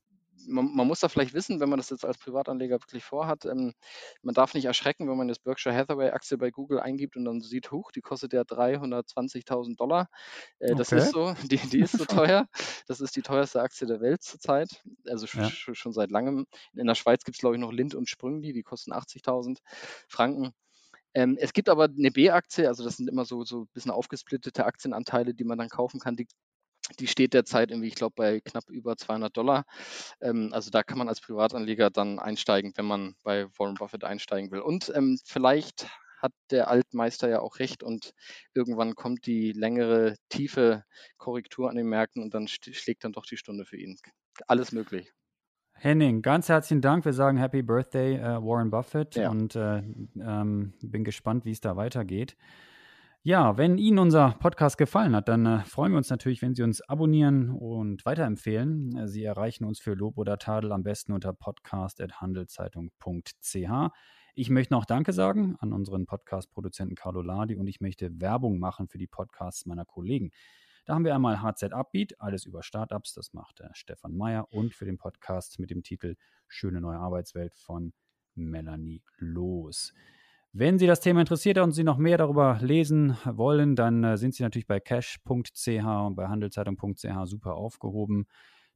man, 0.48 0.74
man, 0.76 0.88
muss 0.88 1.00
da 1.00 1.10
vielleicht 1.10 1.34
wissen, 1.34 1.60
wenn 1.60 1.70
man 1.70 1.78
das 1.78 1.90
jetzt 1.90 2.06
als 2.06 2.18
Privatanleger 2.18 2.82
wirklich 2.82 3.04
vorhat, 3.04 3.46
ähm, 3.46 3.74
man 4.22 4.34
darf 4.36 4.54
nicht 4.54 4.66
erschrecken, 4.66 5.10
wenn 5.10 5.18
man 5.18 5.28
jetzt 5.28 5.44
Berkshire 5.44 5.76
Hathaway 5.76 6.10
Aktie 6.12 6.38
bei 6.38 6.52
Google 6.52 6.80
eingibt 6.80 7.16
und 7.16 7.26
dann 7.26 7.42
sieht, 7.42 7.72
hoch, 7.72 7.92
die 7.92 8.02
kostet 8.02 8.34
ja 8.34 8.42
320.000 8.42 9.78
Dollar. 9.78 10.08
Äh, 10.60 10.76
das 10.76 10.92
ist 10.92 11.12
so, 11.12 11.34
die, 11.44 11.58
die 11.58 11.80
ist 11.80 11.98
so 11.98 12.06
teuer. 12.06 12.48
Das 12.88 13.02
ist 13.02 13.16
die 13.16 13.22
teuerste 13.22 13.62
Aktie 13.62 13.88
der 13.88 14.02
Welt 14.02 14.24
zurzeit, 14.24 14.84
also 15.08 15.26
ja. 15.34 15.50
schon 15.50 15.94
seit 15.94 16.12
langem. 16.12 16.46
In 16.74 16.88
der 16.88 16.96
Schweiz 16.96 17.24
gibt 17.24 17.38
es, 17.38 17.42
glaube 17.42 17.56
ich, 17.56 17.62
noch 17.62 17.72
Lind 17.72 17.96
und 17.96 18.10
Sprüngli, 18.10 18.54
die 18.54 18.64
kosten 18.64 18.94
80.000 18.94 19.60
Franken. 20.08 20.54
Ähm, 21.14 21.38
es 21.40 21.52
gibt 21.54 21.68
aber 21.68 21.86
eine 21.86 22.12
B-Aktie, 22.12 22.68
also 22.68 22.84
das 22.84 22.98
sind 22.98 23.10
immer 23.10 23.26
so, 23.26 23.44
so 23.44 23.62
ein 23.62 23.68
bisschen 23.74 23.92
aufgesplittete 23.92 24.66
Aktienanteile, 24.66 25.34
die 25.34 25.44
man 25.44 25.58
dann 25.58 25.68
kaufen 25.68 26.00
kann. 26.00 26.16
Die 26.16 26.28
die 27.00 27.08
steht 27.08 27.34
derzeit 27.34 27.72
irgendwie, 27.72 27.88
ich 27.88 27.96
glaube, 27.96 28.14
bei 28.16 28.40
knapp 28.40 28.70
über 28.70 28.98
200 28.98 29.36
Dollar. 29.36 29.66
Ähm, 30.22 30.50
also 30.54 30.70
da 30.72 30.84
kann 30.84 30.98
man 30.98 31.10
als 31.10 31.22
Privatanleger 31.22 31.90
dann 31.90 32.20
einsteigen, 32.20 32.74
wenn 32.76 32.86
man 32.86 33.16
bei 33.24 33.48
Warren 33.58 33.76
Buffett 33.76 34.04
einsteigen 34.04 34.52
will. 34.52 34.60
Und 34.60 34.92
ähm, 34.96 35.20
vielleicht 35.26 35.88
hat 36.22 36.34
der 36.52 36.70
Altmeister 36.70 37.30
ja 37.30 37.40
auch 37.40 37.60
recht 37.60 37.84
und 37.84 38.14
irgendwann 38.54 38.96
kommt 38.96 39.26
die 39.26 39.54
längere, 39.54 40.16
tiefe 40.30 40.86
Korrektur 41.18 41.70
an 41.70 41.76
den 41.76 41.88
Märkten 41.88 42.22
und 42.22 42.34
dann 42.34 42.48
schlägt 42.48 43.04
dann 43.04 43.14
doch 43.14 43.26
die 43.26 43.38
Stunde 43.38 43.66
für 43.66 43.78
ihn. 43.78 43.98
Alles 44.48 44.72
möglich. 44.72 45.12
Henning, 45.74 46.22
ganz 46.22 46.48
herzlichen 46.48 46.82
Dank. 46.82 47.06
Wir 47.06 47.14
sagen 47.14 47.38
Happy 47.38 47.64
Birthday, 47.64 48.18
äh, 48.18 48.44
Warren 48.44 48.70
Buffett, 48.70 49.16
ja. 49.16 49.32
und 49.32 49.56
äh, 49.56 49.78
ähm, 50.20 50.74
bin 50.84 51.04
gespannt, 51.04 51.44
wie 51.44 51.52
es 51.52 51.60
da 51.60 51.76
weitergeht. 51.76 52.38
Ja, 53.24 53.56
wenn 53.56 53.78
Ihnen 53.78 54.00
unser 54.00 54.32
Podcast 54.40 54.80
gefallen 54.80 55.16
hat, 55.16 55.28
dann 55.28 55.46
äh, 55.46 55.64
freuen 55.66 55.92
wir 55.92 55.98
uns 55.98 56.10
natürlich, 56.10 56.42
wenn 56.42 56.56
Sie 56.56 56.64
uns 56.64 56.82
abonnieren 56.82 57.52
und 57.52 58.04
weiterempfehlen. 58.04 58.98
Äh, 58.98 59.08
Sie 59.08 59.24
erreichen 59.24 59.64
uns 59.64 59.80
für 59.80 59.94
Lob 59.94 60.18
oder 60.18 60.40
Tadel 60.40 60.72
am 60.72 60.82
besten 60.82 61.14
unter 61.14 61.32
podcast.handelszeitung.ch. 61.32 63.94
Ich 64.34 64.50
möchte 64.50 64.74
noch 64.74 64.86
Danke 64.86 65.14
sagen 65.14 65.56
an 65.60 65.72
unseren 65.72 66.08
Podcast-Produzenten 66.08 66.96
Carlo 66.96 67.22
Ladi 67.22 67.58
und 67.58 67.68
ich 67.68 67.80
möchte 67.80 68.10
Werbung 68.20 68.58
machen 68.58 68.88
für 68.88 68.98
die 68.98 69.06
Podcasts 69.06 69.68
meiner 69.68 69.86
Kollegen. 69.86 70.32
Da 70.86 70.96
haben 70.96 71.06
wir 71.06 71.14
einmal 71.14 71.44
HZ 71.44 71.74
Upbeat, 71.74 72.20
alles 72.20 72.48
über 72.48 72.64
Startups, 72.64 73.14
das 73.14 73.34
macht 73.34 73.60
der 73.60 73.70
Stefan 73.74 74.18
Meyer 74.18 74.52
und 74.52 74.74
für 74.74 74.86
den 74.86 74.98
Podcast 74.98 75.60
mit 75.60 75.70
dem 75.70 75.84
Titel 75.84 76.16
Schöne 76.48 76.82
neue 76.82 76.98
Arbeitswelt 76.98 77.54
von 77.54 77.94
Melanie 78.34 79.04
Loos. 79.20 79.94
Wenn 80.54 80.78
Sie 80.78 80.88
das 80.88 81.00
Thema 81.00 81.22
interessiert 81.22 81.58
und 81.60 81.72
Sie 81.72 81.84
noch 81.84 81.98
mehr 81.98 82.18
darüber 82.18 82.58
lesen 82.62 83.18
wollen, 83.26 83.76
dann 83.76 84.04
äh, 84.04 84.18
sind 84.18 84.36
Sie 84.36 84.44
natürlich 84.44 84.68
bei 84.68 84.82
cash.ch 84.82 85.68
und 85.68 86.16
bei 86.16 86.28
handelszeitung.ch 86.28 87.26
super 87.26 87.56
aufgehoben. 87.56 88.26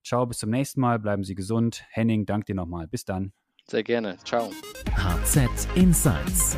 Ciao, 0.02 0.26
bis 0.26 0.38
zum 0.38 0.52
nächsten 0.52 0.80
Mal. 0.80 1.00
Bleiben 1.00 1.24
Sie 1.24 1.36
gesund. 1.36 1.84
Henning, 1.90 2.26
danke 2.26 2.46
dir 2.46 2.56
nochmal. 2.56 2.88
Bis 2.88 3.04
dann. 3.04 3.34
Sehr 3.68 3.84
gerne. 3.84 4.18
Ciao. 4.24 4.52
HZ 4.96 5.68
Insights 5.76 6.56